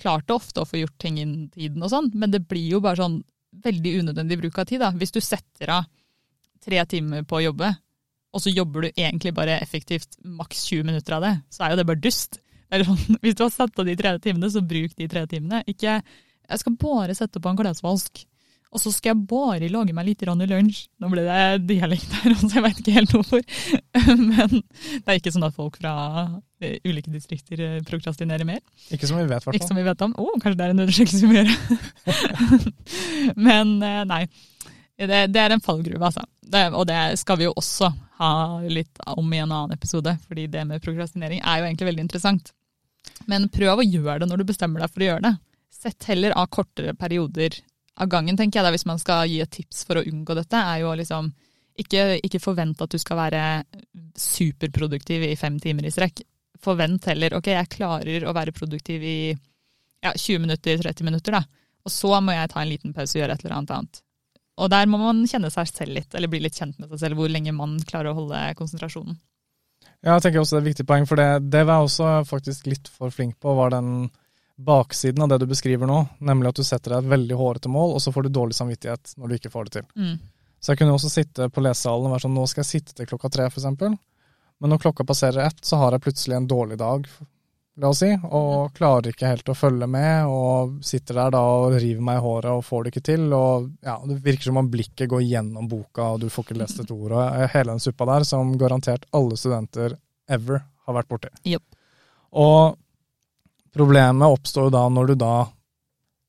[0.00, 3.02] klarte ofte å få gjort ting innen tiden og sånn, men det blir jo bare
[3.02, 3.18] sånn
[3.66, 4.92] veldig unødvendig bruk av tid, da.
[4.96, 5.90] Hvis du setter av
[6.62, 7.72] tre timer på å jobbe,
[8.32, 11.82] og så jobber du egentlig bare effektivt maks 20 minutter av det, så er jo
[11.82, 12.38] det bare dust.
[12.62, 15.26] Det er sånn, hvis du har satt av de tre timene, så bruk de tre
[15.28, 15.64] timene.
[15.68, 18.24] Ikke jeg skal bare sette på en klesvask,
[18.72, 20.86] Og så skal jeg bare lage meg litt i lunsj.
[21.02, 23.42] Nå ble det dialekt her, så jeg veit ikke helt hvorfor.
[24.30, 25.92] Men det er ikke sånn at folk fra
[26.62, 28.62] eh, ulike distrikter eh, prokrastinerer mer.
[28.88, 30.14] Ikke som vi vet, Ikke som vi vet om.
[30.16, 32.56] Å, oh, kanskje det er en undersøkelse vi må gjøre.
[33.48, 34.22] Men eh, nei.
[35.02, 36.24] Det, det, er en fallgruve, altså.
[36.40, 37.90] Det, og det skal vi jo også
[38.22, 38.32] ha
[38.70, 42.52] litt om i en annen episode, fordi det med prokrastinering er jo egentlig veldig interessant.
[43.28, 45.34] Men prøv å gjøre det når du bestemmer deg for å gjøre det.
[45.74, 47.56] Sett heller av kortere perioder
[48.00, 50.58] av gangen, tenker jeg da, hvis man skal gi et tips for å unngå dette,
[50.58, 51.32] er jo liksom
[51.82, 53.42] ikke, ikke forvent at du skal være
[54.18, 56.22] superproduktiv i fem timer i strekk.
[56.62, 61.42] Forvent heller ok, jeg klarer å være produktiv i ja, 20 minutter, 30 minutter, da.
[61.82, 64.02] Og så må jeg ta en liten pause og gjøre et eller annet annet.
[64.62, 67.18] Og der må man kjenne seg selv litt, eller bli litt kjent med seg selv,
[67.18, 69.16] hvor lenge man klarer å holde konsentrasjonen.
[70.02, 72.10] Ja, jeg tenker også det er et viktig poeng, for det, det var jeg også
[72.28, 74.10] faktisk litt for flink på, var den
[74.66, 77.96] baksiden av det du beskriver nå, nemlig at du setter deg et veldig hårete mål,
[77.96, 79.90] og så får du dårlig samvittighet når du ikke får det til.
[79.96, 80.16] Mm.
[80.62, 83.08] Så jeg kunne også sitte på lesesalen og være sånn nå skal jeg sitte til
[83.10, 83.68] klokka tre, f.eks.
[84.62, 87.08] Men når klokka passerer ett, så har jeg plutselig en dårlig dag,
[87.82, 88.74] la oss si, og mm.
[88.76, 92.52] klarer ikke helt å følge med, og sitter der da og river meg i håret
[92.52, 93.26] og får det ikke til.
[93.34, 96.82] Og ja, det virker som om blikket går gjennom boka, og du får ikke lest
[96.84, 97.16] et ord.
[97.16, 99.96] Og hele den suppa der, som garantert alle studenter
[100.30, 101.32] ever har vært borti.
[101.48, 101.64] Yep.
[102.42, 102.78] Og
[103.72, 105.34] Problemet oppstår da når du da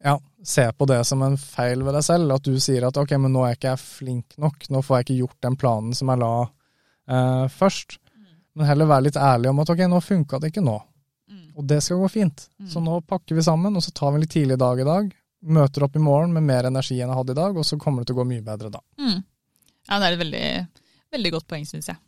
[0.03, 2.31] ja, ser på det som en feil ved deg selv.
[2.35, 5.07] At du sier at ok, men nå er ikke jeg flink nok, nå får jeg
[5.07, 7.99] ikke gjort den planen som jeg la eh, først.
[8.53, 10.77] Men heller være litt ærlig om at ok, nå funka det ikke nå.
[11.31, 11.45] Mm.
[11.57, 12.47] Og det skal gå fint.
[12.59, 12.69] Mm.
[12.69, 15.11] Så nå pakker vi sammen, og så tar vi en litt tidlig dag i dag.
[15.43, 18.03] Møter opp i morgen med mer energi enn jeg hadde i dag, og så kommer
[18.03, 18.83] det til å gå mye bedre da.
[19.01, 19.23] Mm.
[19.89, 20.47] Ja, det er et veldig,
[21.17, 21.99] veldig godt poeng, syns jeg.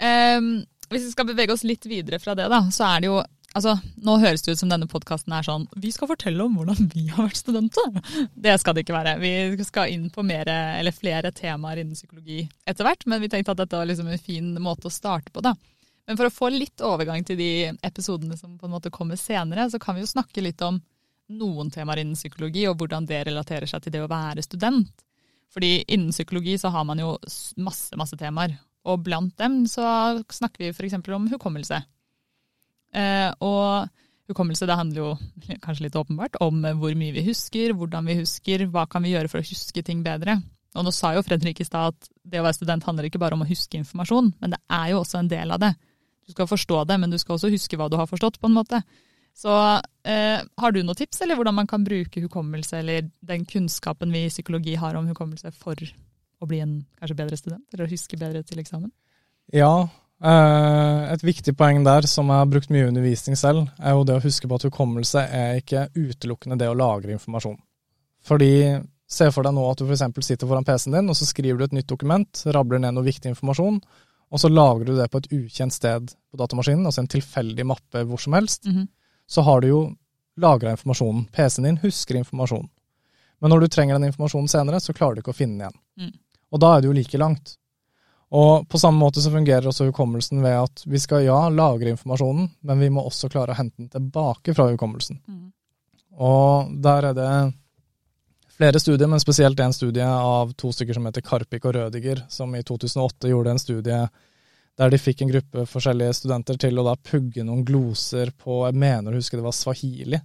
[0.00, 0.52] Um,
[0.90, 3.20] hvis vi skal bevege oss litt videre fra det, da, så er det jo
[3.50, 6.90] Altså, Nå høres det ut som denne podkasten er sånn Vi skal fortelle om hvordan
[6.92, 7.96] vi har vært studenter.
[8.34, 9.16] Det skal det ikke være.
[9.22, 10.54] Vi skal inn på mere,
[10.94, 14.54] flere temaer innen psykologi etter hvert, men vi tenkte at dette var liksom en fin
[14.62, 15.42] måte å starte på.
[15.42, 15.56] da.
[16.06, 17.50] Men for å få litt overgang til de
[17.86, 20.80] episodene som på en måte kommer senere, så kan vi jo snakke litt om
[21.30, 24.90] noen temaer innen psykologi, og hvordan det relaterer seg til det å være student.
[25.54, 27.12] Fordi innen psykologi så har man jo
[27.62, 28.56] masse, masse temaer.
[28.90, 29.86] Og blant dem så
[30.30, 30.98] snakker vi f.eks.
[31.14, 31.78] om hukommelse.
[32.94, 33.90] Eh, og
[34.30, 35.10] hukommelse det handler jo
[35.64, 39.30] kanskje litt åpenbart om hvor mye vi husker, hvordan vi husker, hva kan vi gjøre
[39.32, 40.38] for å huske ting bedre.
[40.78, 43.34] Og nå sa jo Fredrik i stad at det å være student handler ikke bare
[43.34, 45.72] om å huske informasjon, men det er jo også en del av det.
[46.26, 48.54] Du skal forstå det, men du skal også huske hva du har forstått, på en
[48.54, 48.78] måte.
[49.34, 54.14] Så eh, har du noen tips, eller hvordan man kan bruke hukommelse, eller den kunnskapen
[54.14, 55.74] vi i psykologi har om hukommelse, for
[56.40, 58.92] å bli en kanskje bedre student, eller å huske bedre til eksamen?
[59.56, 59.88] Ja,
[60.20, 64.24] et viktig poeng der, som jeg har brukt mye undervisning selv, er jo det å
[64.24, 67.56] huske på at hukommelse er ikke utelukkende det å lagre informasjon.
[68.28, 68.52] Fordi
[69.10, 70.04] se for deg nå at du f.eks.
[70.26, 73.32] sitter foran PC-en din, og så skriver du et nytt dokument, rabler ned noe viktig
[73.32, 73.80] informasjon,
[74.30, 78.04] og så lagrer du det på et ukjent sted på datamaskinen, altså en tilfeldig mappe
[78.06, 78.66] hvor som helst.
[78.66, 78.86] Mm -hmm.
[79.26, 79.96] Så har du jo
[80.36, 81.24] lagra informasjonen.
[81.32, 82.68] PC-en din husker informasjonen.
[83.40, 85.80] Men når du trenger den informasjonen senere, så klarer du ikke å finne den igjen.
[85.98, 86.18] Mm.
[86.52, 87.56] Og da er det jo like langt.
[88.30, 92.46] Og på samme måte så fungerer også hukommelsen ved at vi skal ja, lagre informasjonen,
[92.62, 95.18] men vi må også klare å hente den tilbake fra hukommelsen.
[95.26, 95.48] Mm.
[96.22, 97.30] Og der er det
[98.54, 102.54] flere studier, men spesielt en studie av to stykker som heter Karpik og Rødiger, som
[102.54, 104.02] i 2008 gjorde en studie
[104.80, 108.78] der de fikk en gruppe forskjellige studenter til å da pugge noen gloser på Jeg
[108.80, 110.20] mener å huske det var swahili.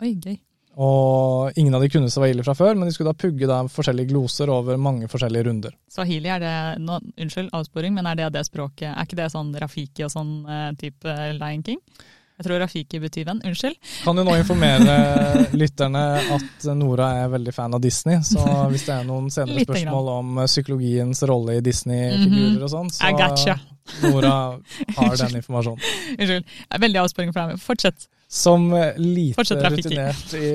[0.00, 0.38] Oi, gøy.
[0.78, 4.12] Og ingen av de kunne swahili fra før, men de skulle da pugge da forskjellige
[4.12, 5.74] gloser over mange forskjellige runder.
[5.90, 6.54] Swahili, er det
[6.84, 10.32] no, Unnskyld avsporing, men er det det språket Er ikke det sånn Rafiki og sånn
[10.46, 11.82] uh, type Lion King?
[12.40, 13.40] Jeg tror Rafiki betyr venn.
[13.44, 13.74] Unnskyld.
[14.00, 14.94] Kan jo nå informere
[15.60, 20.08] lytterne at Nora er veldig fan av Disney, så hvis det er noen senere spørsmål
[20.14, 22.64] om eh, psykologiens rolle i Disney-figurer mhm.
[22.64, 23.58] og sånn, så gotcha.
[24.06, 24.32] Nora
[24.96, 25.84] har den informasjonen.
[26.16, 26.56] Unnskyld.
[26.86, 27.60] Veldig avsporing for deg.
[27.60, 28.08] Fortsett.
[28.30, 30.50] Som lite rutinert i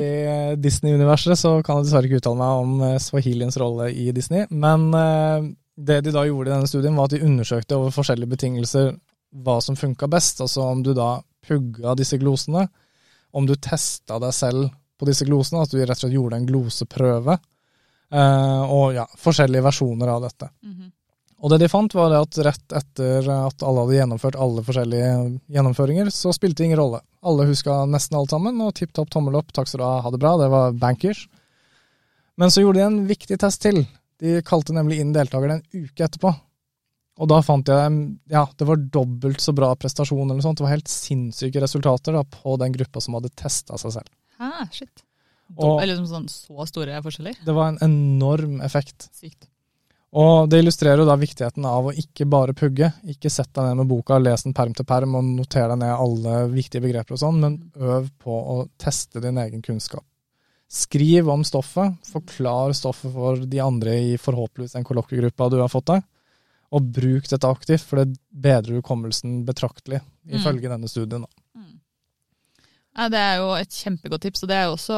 [0.57, 4.49] Disney-universet, så kan jeg dessverre ikke uttale meg om eh, swahiliens rolle i Disney.
[4.49, 8.33] Men eh, det de da gjorde i denne studien, var at de undersøkte over forskjellige
[8.33, 8.95] betingelser
[9.43, 10.41] hva som funka best.
[10.41, 12.67] Altså om du da pugga disse glosene,
[13.36, 16.47] om du testa deg selv på disse glosene, at du rett og slett gjorde en
[16.47, 17.38] gloseprøve.
[18.15, 20.49] Eh, og ja, forskjellige versjoner av dette.
[20.63, 20.91] Mm -hmm.
[21.43, 26.10] Og det de fant, var at rett etter at alle hadde gjennomført alle forskjellige gjennomføringer,
[26.10, 27.01] så spilte det ingen rolle.
[27.21, 30.12] Alle huska nesten alt sammen, og tipp topp tommel opp, takk skal du ha, ha
[30.12, 31.27] det bra, det var bankers.
[32.38, 33.86] Men så gjorde de en viktig test til.
[34.19, 36.31] De kalte nemlig inn deltakerne en uke etterpå.
[37.15, 37.95] Og da fant jeg
[38.34, 40.60] ja, det var dobbelt så bra prestasjon eller noe sånt.
[40.60, 44.10] Det var helt sinnssyke resultater da, på den gruppa som hadde testa seg selv.
[44.39, 45.04] Ah, shit.
[45.56, 47.38] Og- Eller liksom sånn så store forskjeller.
[47.45, 49.08] Det var en enorm effekt.
[49.13, 49.47] Sykt.
[50.15, 52.93] Og det illustrerer jo da viktigheten av å ikke bare pugge.
[53.06, 55.91] Ikke sett deg ned med boka, les den perm til perm og noter deg ned
[55.91, 60.04] alle viktige begreper og sånn, men øv på å teste din egen kunnskap.
[60.71, 65.86] Skriv om stoffet, forklar stoffet for de andre i forhåpentligvis den kollokviegruppa du har fått
[65.91, 66.04] deg,
[66.75, 70.39] og bruk dette aktivt, for det bedrer hukommelsen betraktelig, Mm.
[70.39, 71.21] ifølge denne studien.
[71.25, 71.27] da.
[72.97, 74.97] Ja, det er jo et kjempegodt tips, og det er jo også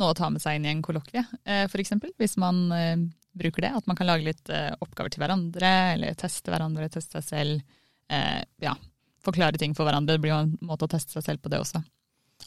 [0.00, 1.90] noe å ta med seg inn i en kollokvie, eh, f.eks.
[2.16, 2.96] Hvis man eh,
[3.36, 3.72] bruker det.
[3.76, 7.62] At man kan lage litt eh, oppgaver til hverandre, eller teste hverandre, teste seg selv.
[8.62, 8.74] Ja,
[9.24, 10.14] forklare ting for hverandre.
[10.16, 11.80] Det blir jo en måte å teste seg selv på det også.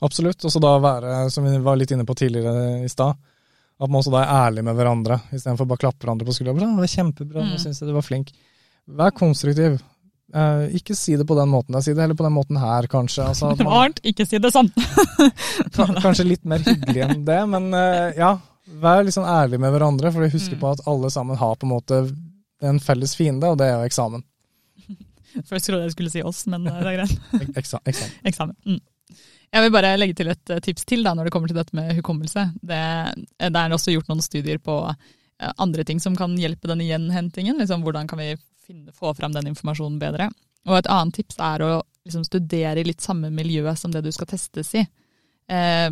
[0.05, 0.43] Absolutt.
[0.45, 3.17] Og så da være, som vi var litt inne på tidligere i stad,
[3.77, 6.57] at man også da er ærlig med hverandre, istedenfor bare klappe hverandre på skuldra.
[6.57, 7.61] Det var kjempebra, nå Mm.
[7.61, 8.31] syns jeg du var flink.
[8.87, 9.79] Vær konstruktiv.
[10.35, 12.87] Uh, ikke si det på den måten jeg sier det, heller på den måten her,
[12.91, 13.29] kanskje.
[13.31, 14.69] Altså, man, var varmt, ikke si det sånn!
[16.03, 18.35] kanskje litt mer hyggelig enn det, men uh, ja.
[18.67, 20.59] Vær litt sånn ærlig med hverandre, for husk Mm.
[20.59, 21.99] på at alle sammen har på en måte
[22.67, 24.25] en felles fiende, og det er jo eksamen.
[25.47, 27.53] Først trodde jeg skulle si oss, men eh, det er greit.
[27.61, 28.17] Eksa, eksamen.
[28.27, 28.57] Eksamen.
[28.67, 28.81] Mm.
[29.55, 31.93] Jeg vil bare legge til et tips til da, når det kommer til dette med
[32.01, 32.43] hukommelse.
[32.59, 32.81] Det,
[33.39, 34.75] det er også gjort noen studier på
[35.55, 37.55] andre ting som kan hjelpe denne gjenhentingen.
[37.63, 38.33] Liksom, hvordan kan vi
[38.67, 40.29] finne, få fram den informasjonen bedre.
[40.67, 41.71] Og et annet tips er å
[42.07, 44.83] liksom, studere i litt samme miljø som det du skal testes i.
[45.47, 45.89] Eh,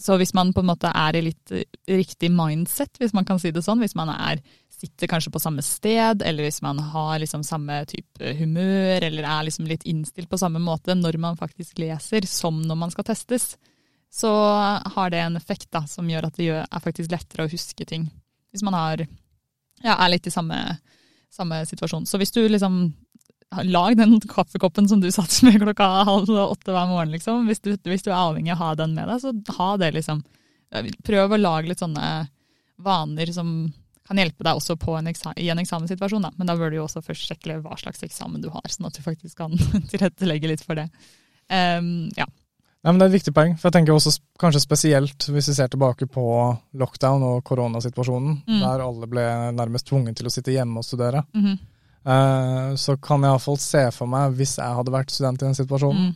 [0.00, 3.38] så hvis man på en måte er i litt eh, riktig mindset, hvis man kan
[3.38, 4.42] si det sånn, hvis man er,
[4.74, 9.46] sitter kanskje på samme sted, eller hvis man har liksom samme type humør, eller er
[9.46, 13.54] liksom litt innstilt på samme måte når man faktisk leser, som når man skal testes,
[14.14, 14.30] så
[14.94, 18.06] har det en effekt da, som gjør at det er faktisk lettere å huske ting.
[18.54, 19.02] Hvis man har,
[19.82, 20.58] ja, er litt i samme,
[21.34, 22.06] samme situasjon.
[22.08, 22.86] Så hvis du liksom
[23.62, 27.46] lag den kaffekoppen som du satt med klokka halv åtte hver morgen, liksom.
[27.50, 29.92] Hvis du, hvis du er avhengig av å ha den med deg, så ha det,
[29.98, 30.24] liksom.
[31.06, 32.26] Prøv å lage litt sånne
[32.82, 33.50] vaner som
[34.04, 35.08] kan hjelpe deg også en
[35.40, 36.26] i en eksamenssituasjon.
[36.26, 36.32] Da.
[36.36, 38.96] Men da bør du jo også først sjekke hva slags eksamen du har, sånn at
[38.98, 39.54] du faktisk kan
[39.92, 40.88] tilrettelegge litt for det.
[41.48, 42.26] Um, ja.
[42.84, 45.54] Nei, men Det er et viktig poeng, for jeg tenker også kanskje spesielt hvis vi
[45.56, 46.24] ser tilbake på
[46.76, 48.58] lockdown og koronasituasjonen, Mm.
[48.60, 49.24] der alle ble
[49.56, 51.22] nærmest tvunget til å sitte hjemme og studere.
[51.34, 51.58] Mm -hmm.
[52.04, 55.54] uh, så kan jeg iallfall se for meg, hvis jeg hadde vært student i den
[55.54, 56.14] situasjonen, Mm.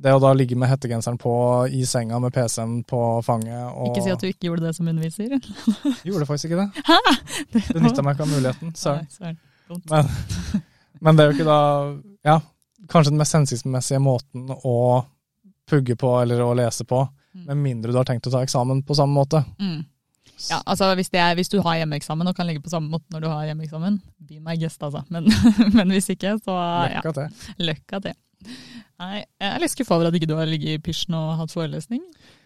[0.00, 4.02] det å da ligge med hettegenseren på i senga med PC-en på fanget og Ikke
[4.04, 5.28] si at du ikke gjorde det som underviser.
[6.06, 6.70] Gjorde faktisk ikke det.
[7.74, 8.74] Benytta meg ikke av muligheten.
[8.74, 9.36] Søren.
[9.90, 10.06] Men,
[11.00, 12.40] men det er jo ikke da Ja,
[12.88, 15.04] kanskje den mest hensiktsmessige måten å
[15.68, 17.04] pugge på eller å lese på,
[17.36, 17.44] Mm.
[17.46, 19.42] med mindre du har tenkt å ta eksamen på samme måte.
[19.60, 19.82] Mm.
[20.48, 23.04] Ja, altså hvis, det er, hvis du har hjemmeeksamen og kan ligge på samme måte
[23.12, 25.02] når du har hjemmeeksamen, be my guest, altså.
[25.12, 25.28] Men,
[25.76, 27.54] men hvis ikke, så ja, Løkka til.
[27.68, 28.16] løkka til.
[28.98, 31.52] Nei, jeg er litt skuffa over at ikke du har ligget i pysjen og hatt
[31.54, 32.00] forelesning.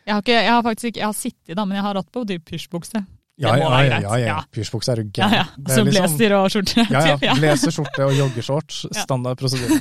[0.07, 2.11] Jeg har, ikke, jeg har faktisk ikke, jeg har sittet da, men jeg har hatt
[2.13, 3.05] på dyp pysjbukse.
[3.43, 4.17] Ja, ja, ja, ja, ja.
[4.27, 4.39] ja.
[4.53, 5.33] Pysjbukse er jo Ja, gæren.
[5.39, 5.45] ja.
[5.69, 6.85] Er Så liksom- blazer og skjorte.
[6.91, 7.19] Ja, ja.
[7.23, 7.35] Ja.
[7.39, 8.83] Blazer, skjorte og joggeshorts.
[9.07, 9.79] Standard prosedyre.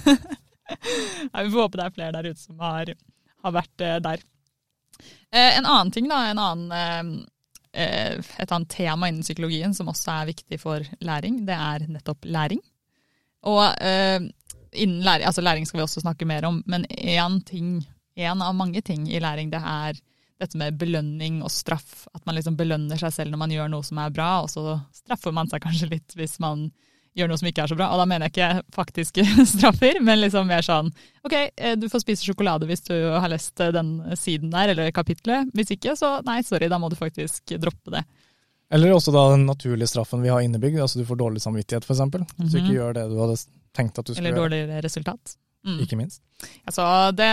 [1.33, 2.93] Nei, Vi får håpe det er flere der ute som har,
[3.43, 4.23] har vært eh, der.
[5.31, 7.15] Eh, en annen ting, da, en annen,
[7.73, 12.27] eh, et annet tema innen psykologien som også er viktig for læring, det er nettopp
[12.29, 12.61] læring.
[13.49, 13.63] Og
[14.71, 17.79] innen læring, altså læring skal vi også snakke mer om, men én ting,
[18.15, 19.97] en av mange ting i læring, det er
[20.41, 22.05] dette med belønning og straff.
[22.13, 24.77] At man liksom belønner seg selv når man gjør noe som er bra, og så
[24.93, 26.67] straffer man seg kanskje litt hvis man
[27.17, 27.89] gjør noe som ikke er så bra.
[27.91, 30.93] Og da mener jeg ikke faktiske straffer, men liksom mer sånn
[31.27, 34.91] ok, eh, du får spise sjokolade hvis du har lest eh, den siden der, eller
[34.95, 35.51] kapitlet.
[35.57, 38.05] Hvis ikke, så nei, sorry, da må du faktisk droppe det.
[38.71, 41.99] Eller også da den naturlige straffen vi har innebygd, altså du får dårlig samvittighet f.eks.
[41.99, 42.61] Hvis du Mhm.
[42.63, 43.35] ikke gjør det du hadde
[43.75, 44.31] tenkt at du skulle gjøre.
[44.31, 44.49] Eller gjøre.
[44.67, 45.33] dårligere resultat.
[45.67, 45.75] Mm.
[45.83, 46.21] Ikke minst.
[46.65, 47.27] Altså, det,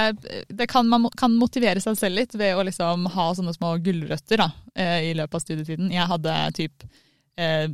[0.52, 4.42] det kan, man kan motivere seg selv litt ved å liksom ha sånne små gulrøtter
[4.42, 5.88] da, eh, i løpet av studietiden.
[5.94, 6.84] Jeg hadde typ
[7.38, 7.68] eh,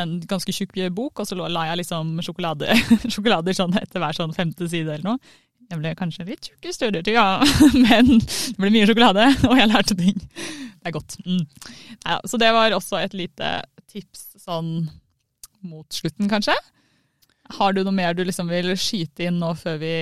[0.00, 2.72] en ganske tjukk bok, og så la jeg liksom sjokolade,
[3.12, 5.36] sjokolader sånn etter hver sånn femte side eller noe.
[5.70, 7.38] Jeg ble kanskje litt tjukk i studietid, ja,
[7.86, 10.18] men det ble mye sjokolade, og jeg lærte ting.
[10.18, 11.16] Det er godt.
[11.26, 11.44] Mm.
[12.06, 14.88] Ja, så det var også et lite tips sånn
[15.60, 16.56] mot slutten, kanskje.
[17.58, 19.94] Har du noe mer du liksom vil skyte inn nå før vi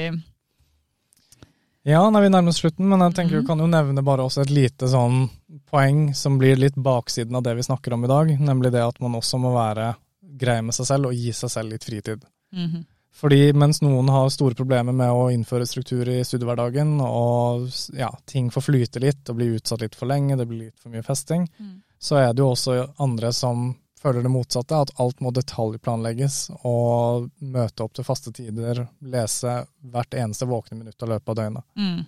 [1.89, 3.41] Ja, nei, vi nærmer oss slutten, men jeg tenker Mhm.
[3.43, 5.31] vi kan jo nevne bare også et lite sånn
[5.71, 9.01] poeng som blir litt baksiden av det vi snakker om i dag, nemlig det at
[9.01, 9.97] man også må være
[10.37, 12.23] grei med seg selv og gi seg selv litt fritid.
[12.55, 12.85] Mhm.
[13.19, 18.51] Fordi mens noen har store problemer med å innføre struktur i studiehverdagen, og ja, ting
[18.51, 21.49] får flyte litt og blir utsatt litt for lenge, det blir litt for mye festing,
[21.59, 21.81] Mm.
[21.99, 26.37] så er det jo også andre som føler det motsatte, at alt må detaljplanlegges
[26.69, 31.67] og møte opp til faste tider, lese hvert eneste våkne minutt av løpet av døgnet.
[31.79, 31.99] Mm.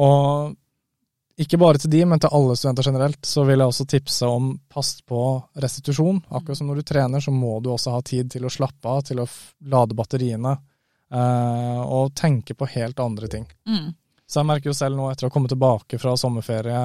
[0.00, 0.56] Og
[1.40, 4.50] ikke bare til de, men til alle studenter generelt, så vil jeg også tipse om
[4.68, 5.20] pass på
[5.62, 6.18] restitusjon.
[6.28, 9.06] Akkurat som når du trener, så må du også ha tid til å slappe av,
[9.08, 9.28] til å
[9.72, 10.52] lade batteriene,
[11.14, 13.48] eh, og tenke på helt andre ting.
[13.68, 13.88] Mm.
[14.30, 16.80] Så jeg merker jo selv nå, etter å ha kommet tilbake fra sommerferie,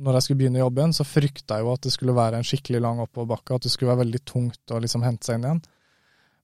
[0.00, 2.80] når jeg skulle begynne jobben, så frykta jeg jo at det skulle være en skikkelig
[2.80, 5.60] lang oppoverbakke, at det skulle være veldig tungt å liksom hente seg inn igjen.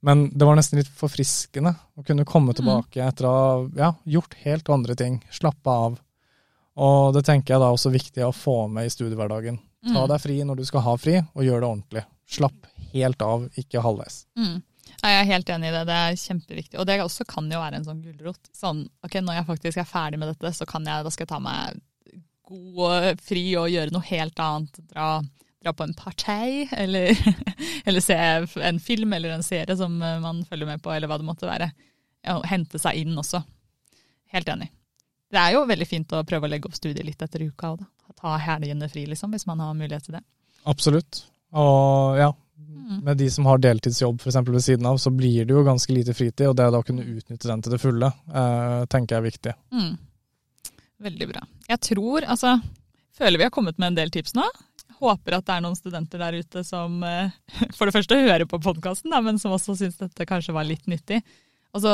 [0.05, 3.49] Men det var nesten litt forfriskende å kunne komme tilbake etter å ha
[3.81, 5.99] ja, gjort helt andre ting, slappe av.
[6.81, 9.59] Og det tenker jeg da er også viktig å få med i studiehverdagen.
[9.85, 10.09] Ta Mm.
[10.09, 12.05] deg fri når du skal ha fri, og gjør det ordentlig.
[12.29, 14.27] Slapp helt av, ikke halvveis.
[14.37, 14.63] Mm.
[15.01, 16.79] Jeg er helt enig i det, det er kjempeviktig.
[16.81, 18.51] Og det også kan jo være en sånn gulrot.
[18.57, 21.33] Sånn, ok, når jeg faktisk er ferdig med dette, så kan jeg, da skal jeg
[21.33, 21.79] ta meg
[22.51, 24.83] god og fri og gjøre noe helt annet.
[24.91, 25.07] Dra,
[25.63, 27.15] dra på en partei, eller,
[27.89, 31.29] eller se en film eller en serie som man følger med på, eller hva det
[31.31, 31.71] måtte være.
[32.37, 33.41] Og hente seg inn også.
[34.35, 34.69] Helt enig.
[35.31, 37.81] Det er jo veldig fint å prøve å legge opp studiet litt etter uka òg,
[37.85, 37.89] da.
[38.21, 40.21] Ta helgene fri, liksom, hvis man har mulighet til det.
[40.69, 41.23] Absolutt.
[41.57, 42.29] Og ja,
[42.91, 43.05] Mm.
[43.07, 44.37] med de som har deltidsjobb f.eks.
[44.49, 47.07] ved siden av, så blir det jo ganske lite fritid, og det da å kunne
[47.07, 49.55] utnytte den til det fulle, eh, tenker jeg er viktig.
[49.71, 49.93] Mm.
[51.07, 51.45] Veldig bra.
[51.71, 52.59] Jeg tror, altså
[53.21, 54.47] Føler vi har kommet med en del tips nå.
[54.97, 57.35] Håper at det er noen studenter der ute som eh,
[57.77, 61.21] for det første hører på podkasten, men som også syns dette kanskje var litt nyttig.
[61.77, 61.93] Og så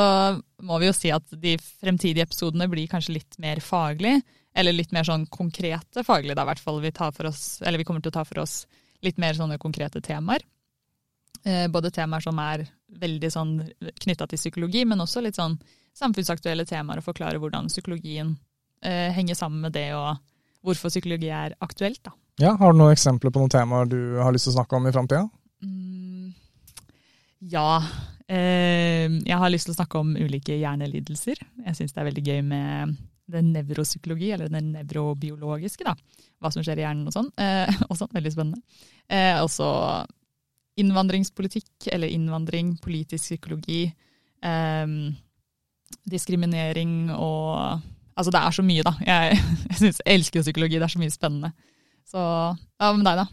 [0.65, 4.15] må vi jo si at de fremtidige episodene blir kanskje litt mer faglig,
[4.57, 6.79] eller litt mer sånn konkrete faglig, da i hvert fall.
[6.81, 8.63] Vi, tar for oss, eller vi kommer til å ta for oss
[9.05, 10.41] litt mer sånne konkrete temaer.
[11.47, 12.65] Eh, både temaer som er
[12.99, 13.51] veldig sånn
[14.03, 15.55] knytta til psykologi, men også litt sånn
[15.95, 18.35] samfunnsaktuelle temaer, og forklare hvordan psykologien
[18.83, 20.17] eh, henger sammen med det, og
[20.65, 22.01] hvorfor psykologi er aktuelt.
[22.03, 22.13] da.
[22.41, 24.89] Ja, Har du noen eksempler på noen temaer du har lyst til å snakke om
[24.89, 25.23] i framtida?
[25.63, 26.33] Mm,
[27.53, 27.69] ja.
[28.27, 31.39] Eh, jeg har lyst til å snakke om ulike hjernelidelser.
[31.63, 32.97] Jeg syns det er veldig gøy med
[33.31, 35.87] det nevropsykologi, eller det nevrobiologiske.
[35.87, 35.95] da.
[36.43, 37.31] Hva som skjer i hjernen og sånn.
[37.39, 38.83] Eh, og sånn, Veldig spennende.
[39.07, 39.71] Eh, også
[40.77, 43.85] innvandringspolitikk, eller innvandring, politisk psykologi.
[44.45, 44.97] Eh,
[46.07, 47.81] diskriminering og
[48.17, 48.95] Altså det er så mye, da.
[49.05, 49.37] Jeg,
[49.69, 51.51] jeg, synes, jeg elsker psykologi, det er så mye spennende.
[52.07, 53.27] Så hva med deg, da?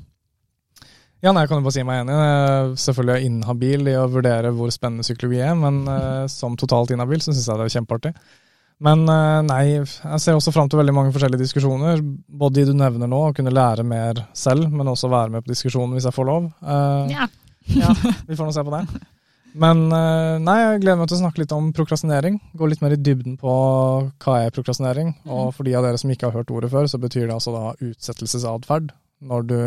[1.24, 2.16] Ja, nei, jeg kan jo bare si meg enig.
[2.20, 6.92] Jeg er selvfølgelig inhabil i å vurdere hvor spennende psykologi er, men eh, som totalt
[6.92, 8.12] inhabil så syns jeg det er kjempeartig.
[8.82, 12.00] Men eh, nei, jeg ser også fram til veldig mange forskjellige diskusjoner.
[12.28, 15.52] Både de du nevner nå, å kunne lære mer selv, men også være med på
[15.54, 16.48] diskusjonen hvis jeg får lov.
[16.62, 17.28] Eh, Ja.
[17.78, 17.94] ja,
[18.26, 18.82] vi får nå se på det.
[19.54, 22.40] Men eh, nei, jeg gleder meg til å snakke litt om prokrastinering.
[22.58, 23.54] Gå litt mer i dybden på
[24.24, 25.14] hva er prokrastinering.
[25.30, 27.54] Og for de av dere som ikke har hørt ordet før, så betyr det altså
[27.54, 28.90] da utsettelsesatferd.
[29.24, 29.58] Når du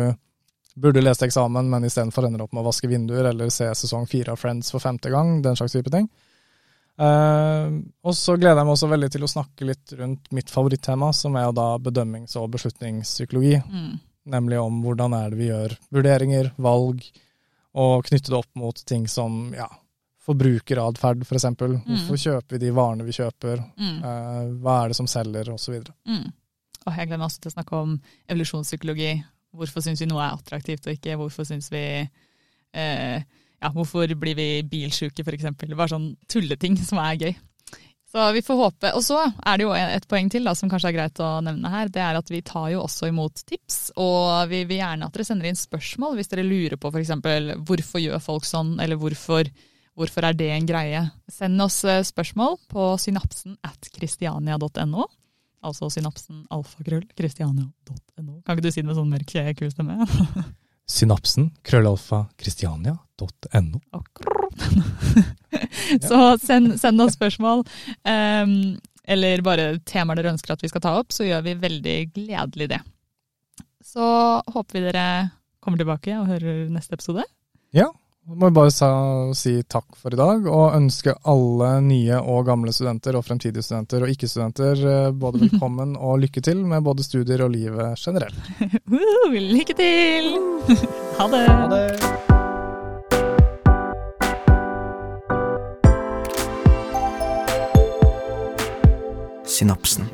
[0.78, 4.36] burde lest eksamen, men istedenfor ender opp med å vaske vinduer eller se sesong fire
[4.36, 5.40] av Friends for femte gang.
[5.42, 6.06] Den slags type ting.
[6.98, 7.66] Eh,
[8.02, 11.36] og så gleder jeg meg også veldig til å snakke litt rundt mitt favorittema, som
[11.38, 13.58] er da bedømmings- og beslutningspsykologi.
[13.62, 13.92] Mm.
[14.34, 17.04] Nemlig om hvordan er det vi gjør vurderinger, valg,
[17.78, 19.68] og knytte det opp mot ting som ja,
[20.26, 21.46] forbrukeratferd f.eks.
[21.60, 23.62] For Hvorfor kjøper vi de varene vi kjøper?
[23.78, 23.96] Mm.
[24.02, 25.78] Uh, hva er det som selger, osv.
[26.08, 26.26] Mm.
[26.84, 27.98] Og jeg gleder meg også til å snakke om
[28.32, 29.12] evolusjonspsykologi.
[29.58, 31.16] Hvorfor syns vi noe er attraktivt og ikke?
[31.20, 33.22] Hvorfor syns vi eh,
[33.58, 35.50] ja, Hvorfor blir vi bilsjuke, f.eks.?
[35.74, 37.36] Bare sånn tulleting som er gøy.
[38.08, 38.90] Så vi får håpe.
[38.96, 41.72] Og så er det jo et poeng til da, som kanskje er greit å nevne
[41.72, 41.90] her.
[41.92, 45.26] Det er at vi tar jo også imot tips, og vi vil gjerne at dere
[45.28, 47.12] sender inn spørsmål hvis dere lurer på f.eks.
[47.68, 49.50] hvorfor gjør folk sånn, eller hvorfor,
[49.98, 51.04] hvorfor er det en greie.
[51.28, 55.08] Send oss eh, spørsmål på synapsen at kristiania.no.
[55.68, 58.40] Altså synapsen alfakrøll kristiania.no.
[58.46, 60.00] Kan ikke du si det med sånn mørk, kul stemme?
[60.88, 63.80] Synapsen, krøllalfa, christiania.no.
[66.08, 67.64] Så send, send oss spørsmål,
[68.08, 68.54] um,
[69.08, 72.70] eller bare temaer dere ønsker at vi skal ta opp, så gjør vi veldig gledelig
[72.72, 72.80] det.
[73.84, 74.08] Så
[74.48, 75.06] håper vi dere
[75.64, 77.24] kommer tilbake og hører neste episode.
[77.76, 77.88] Ja,
[78.28, 78.88] så må jeg bare sa,
[79.32, 84.04] si takk for i dag, og ønske alle nye og gamle studenter og fremtidige studenter
[84.04, 88.36] og ikke-studenter eh, både velkommen og lykke til med både studier og livet generelt.
[88.88, 90.36] Uh, lykke til!
[91.18, 91.44] Ha det!
[91.48, 91.86] Ha det!
[99.48, 100.04] Synapsen.